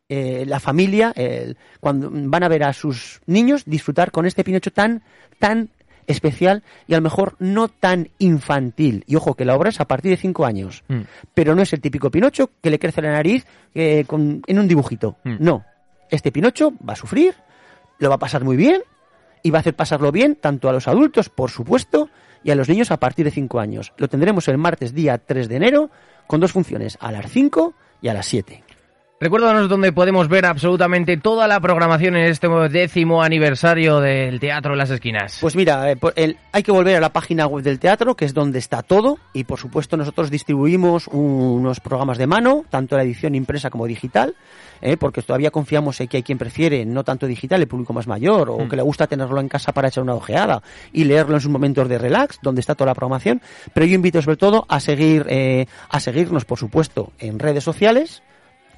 eh, 0.10 0.44
la 0.46 0.60
familia, 0.60 1.12
cuando 1.80 2.10
van 2.12 2.44
a 2.44 2.48
ver 2.50 2.64
a 2.66 2.74
sus 2.74 3.22
niños 3.26 3.64
disfrutar 3.66 4.12
con 4.12 4.28
este 4.28 4.44
Pinocho 4.44 4.72
tan, 4.72 5.02
tan 5.40 5.70
especial 6.08 6.64
y 6.88 6.94
a 6.94 6.98
lo 6.98 7.04
mejor 7.04 7.36
no 7.40 7.68
tan 7.68 8.10
infantil. 8.20 9.04
Y 9.08 9.16
ojo, 9.16 9.36
que 9.36 9.46
la 9.46 9.56
obra 9.56 9.70
es 9.70 9.80
a 9.80 9.86
partir 9.86 10.12
de 10.12 10.18
cinco 10.18 10.46
años. 10.46 10.84
Mm. 10.88 11.02
Pero 11.34 11.56
no 11.56 11.62
es 11.62 11.74
el 11.74 11.82
típico 11.82 12.10
Pinocho 12.12 12.50
que 12.62 12.70
le 12.70 12.80
crece 12.80 13.02
la 13.02 13.12
nariz 13.12 13.46
eh, 13.76 14.04
con- 14.08 14.42
en 14.48 14.60
un 14.60 14.68
dibujito. 14.68 15.18
Mm. 15.24 15.36
No. 15.40 15.64
Este 16.10 16.32
Pinocho 16.32 16.74
va 16.88 16.94
a 16.94 16.98
sufrir, 16.98 17.36
lo 18.00 18.10
va 18.10 18.16
a 18.16 18.20
pasar 18.20 18.44
muy 18.44 18.58
bien 18.58 18.82
y 19.44 19.50
va 19.52 19.60
a 19.60 19.62
hacer 19.62 19.76
pasarlo 19.76 20.12
bien 20.12 20.36
tanto 20.36 20.70
a 20.70 20.74
los 20.74 20.88
adultos, 20.88 21.30
por 21.30 21.50
supuesto, 21.50 22.10
y 22.44 22.52
a 22.52 22.56
los 22.56 22.68
niños 22.68 22.92
a 22.92 22.98
partir 22.98 23.26
de 23.26 23.32
5 23.32 23.60
años. 23.60 23.94
Lo 23.98 24.08
tendremos 24.08 24.48
el 24.48 24.58
martes 24.58 24.94
día 24.94 25.18
3 25.20 25.48
de 25.48 25.56
enero 25.56 25.90
con 26.28 26.40
dos 26.40 26.52
funciones, 26.52 26.98
a 27.00 27.12
las 27.12 27.30
5 27.32 27.74
y 28.02 28.08
a 28.08 28.14
las 28.14 28.26
7. 28.26 28.64
Recuérdanos 29.22 29.70
dónde 29.70 29.92
podemos 29.94 30.28
ver 30.30 30.48
absolutamente 30.48 31.16
toda 31.16 31.48
la 31.48 31.60
programación 31.60 32.16
en 32.16 32.26
este 32.26 32.48
décimo 32.72 33.22
aniversario 33.22 34.00
del 34.00 34.40
Teatro 34.40 34.74
Las 34.76 34.90
Esquinas. 34.90 35.38
Pues 35.40 35.56
mira, 35.56 35.92
eh, 35.92 35.98
el- 36.16 36.38
hay 36.52 36.64
que 36.64 36.72
volver 36.72 36.96
a 36.96 37.00
la 37.00 37.14
página 37.14 37.46
web 37.46 37.64
del 37.64 37.78
teatro, 37.78 38.16
que 38.16 38.26
es 38.26 38.34
donde 38.34 38.58
está 38.58 38.82
todo, 38.82 39.20
y 39.32 39.44
por 39.44 39.60
supuesto 39.60 39.96
nosotros 39.96 40.32
distribuimos 40.32 41.08
unos 41.08 41.80
programas 41.82 42.18
de 42.18 42.26
mano, 42.26 42.66
tanto 42.72 42.98
la 42.98 43.04
edición 43.04 43.36
impresa 43.36 43.70
como 43.70 43.86
digital, 43.86 44.34
eh, 44.82 44.98
porque 44.98 45.22
todavía 45.22 45.52
confiamos 45.52 46.02
en 46.02 46.08
que 46.08 46.18
hay 46.18 46.24
quien 46.24 46.40
prefiere 46.40 46.84
no 46.84 47.04
tanto 47.04 47.28
digital, 47.28 47.62
el 47.62 47.68
público 47.68 47.94
más 47.94 48.08
mayor, 48.08 48.50
o 48.50 48.58
Mm. 48.58 48.70
que 48.70 48.76
le 48.76 48.82
gusta 48.82 49.06
tenerlo 49.06 49.40
en 49.40 49.50
casa 49.50 49.72
para 49.72 49.90
echar 49.90 50.04
una 50.04 50.16
ojeada 50.16 50.64
y 50.94 51.04
leerlo 51.04 51.36
en 51.36 51.42
sus 51.42 51.52
momentos 51.52 51.88
de 51.88 52.00
relax, 52.00 52.40
donde 52.42 52.62
está 52.62 52.74
toda 52.74 52.88
la 52.88 52.96
programación. 52.96 53.40
Pero 53.72 53.86
yo 53.86 53.94
invito 53.94 54.20
sobre 54.24 54.38
todo 54.38 54.66
a 54.68 54.80
seguir, 54.80 55.28
eh, 55.30 55.68
a 55.92 56.00
seguirnos, 56.00 56.44
por 56.44 56.58
supuesto, 56.58 57.12
en 57.20 57.38
redes 57.38 57.64
sociales, 57.64 58.24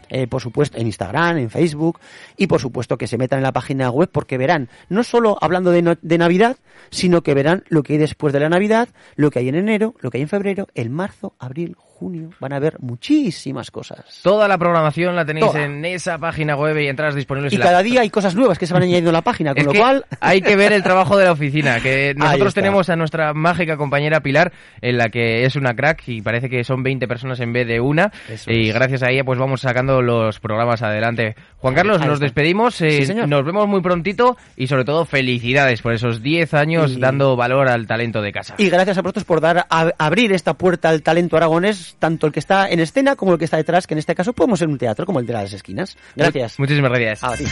eh, 0.09 0.27
por 0.27 0.41
supuesto 0.41 0.77
en 0.77 0.85
Instagram, 0.87 1.37
en 1.37 1.49
Facebook 1.49 1.99
y 2.37 2.47
por 2.47 2.59
supuesto 2.59 2.97
que 2.97 3.07
se 3.07 3.17
metan 3.17 3.39
en 3.39 3.43
la 3.43 3.51
página 3.53 3.89
web 3.89 4.09
porque 4.11 4.37
verán, 4.37 4.69
no 4.89 5.03
solo 5.03 5.37
hablando 5.41 5.71
de, 5.71 5.81
no- 5.81 5.97
de 6.01 6.17
Navidad, 6.17 6.57
sino 6.89 7.21
que 7.23 7.33
verán 7.33 7.63
lo 7.69 7.83
que 7.83 7.93
hay 7.93 7.99
después 7.99 8.33
de 8.33 8.39
la 8.39 8.49
Navidad, 8.49 8.89
lo 9.15 9.29
que 9.31 9.39
hay 9.39 9.49
en 9.49 9.55
enero, 9.55 9.95
lo 9.99 10.09
que 10.09 10.17
hay 10.17 10.23
en 10.23 10.29
febrero, 10.29 10.67
en 10.75 10.91
marzo, 10.91 11.35
abril, 11.39 11.75
junio, 11.77 11.92
van 12.39 12.53
a 12.53 12.59
ver 12.59 12.77
muchísimas 12.79 13.71
cosas. 13.71 14.19
Toda 14.23 14.47
la 14.47 14.57
programación 14.57 15.15
la 15.15 15.25
tenéis 15.25 15.45
Toda. 15.47 15.63
en 15.63 15.83
esa 15.85 16.17
página 16.17 16.55
web 16.55 16.77
y 16.79 16.87
entradas 16.87 17.15
disponibles 17.15 17.51
Y 17.53 17.55
en 17.55 17.59
la- 17.59 17.65
cada 17.65 17.83
día 17.83 18.01
hay 18.01 18.09
cosas 18.09 18.35
nuevas 18.35 18.57
que 18.57 18.65
se 18.67 18.73
van 18.73 18.83
añadiendo 18.83 19.09
a 19.09 19.13
la 19.13 19.21
página, 19.21 19.51
con 19.51 19.59
Es 19.59 19.65
lo 19.65 19.71
que 19.71 19.79
cual 19.79 20.05
hay 20.19 20.41
que 20.41 20.55
ver 20.55 20.73
el 20.73 20.83
trabajo 20.83 21.17
de 21.17 21.25
la 21.25 21.31
oficina, 21.31 21.79
que 21.81 22.13
nosotros 22.17 22.53
tenemos 22.53 22.89
a 22.89 22.95
nuestra 22.95 23.33
mágica 23.33 23.77
compañera 23.77 24.21
Pilar, 24.21 24.51
en 24.81 24.97
la 24.97 25.09
que 25.09 25.45
es 25.45 25.55
una 25.55 25.73
crack 25.75 26.07
y 26.07 26.21
parece 26.21 26.49
que 26.49 26.63
son 26.63 26.83
20 26.83 27.07
personas 27.07 27.39
en 27.39 27.53
vez 27.53 27.67
de 27.67 27.79
una, 27.79 28.11
Eso 28.29 28.51
y 28.51 28.69
es. 28.69 28.73
gracias 28.75 29.03
a 29.03 29.11
ella 29.11 29.23
pues 29.23 29.39
vamos 29.39 29.61
sacando 29.61 30.01
los 30.01 30.39
programas 30.39 30.81
adelante. 30.81 31.35
Juan 31.57 31.73
Carlos, 31.75 32.05
nos 32.05 32.19
despedimos, 32.19 32.79
eh, 32.81 32.91
Sí, 32.91 33.05
señor. 33.05 33.27
nos 33.29 33.45
vemos 33.45 33.67
muy 33.67 33.81
prontito 33.81 34.37
y 34.57 34.67
sobre 34.67 34.83
todo 34.85 35.05
felicidades 35.05 35.81
por 35.81 35.93
esos 35.93 36.21
10 36.21 36.53
años 36.53 36.93
Y- 36.97 36.99
dando 36.99 37.35
valor 37.35 37.69
al 37.69 37.87
talento 37.87 38.21
de 38.21 38.31
casa. 38.31 38.55
Y 38.57 38.69
gracias 38.69 38.97
a 38.97 39.01
vosotros 39.01 39.23
por 39.25 39.41
dar 39.41 39.65
a, 39.69 39.91
abrir 39.97 40.33
esta 40.33 40.53
puerta 40.55 40.89
al 40.89 41.01
talento 41.03 41.37
aragonés, 41.37 41.92
tanto 41.99 42.27
el 42.27 42.34
que 42.34 42.39
está 42.39 42.69
en 42.69 42.79
escena 42.79 43.15
como 43.15 43.34
el 43.34 43.39
que 43.39 43.45
está 43.45 43.58
detrás, 43.58 43.88
que 43.88 43.93
en 43.93 43.99
este 43.99 44.15
caso 44.15 44.34
podemos 44.34 44.60
ser 44.60 44.67
un 44.67 44.77
teatro 44.77 45.06
como 45.06 45.19
el 45.19 45.25
de 45.25 45.34
las 45.34 45.53
esquinas. 45.53 45.97
Gracias. 46.15 46.60
Muchísimas 46.60 46.91
gracias. 46.91 47.23
A 47.23 47.36
ti. 47.36 47.45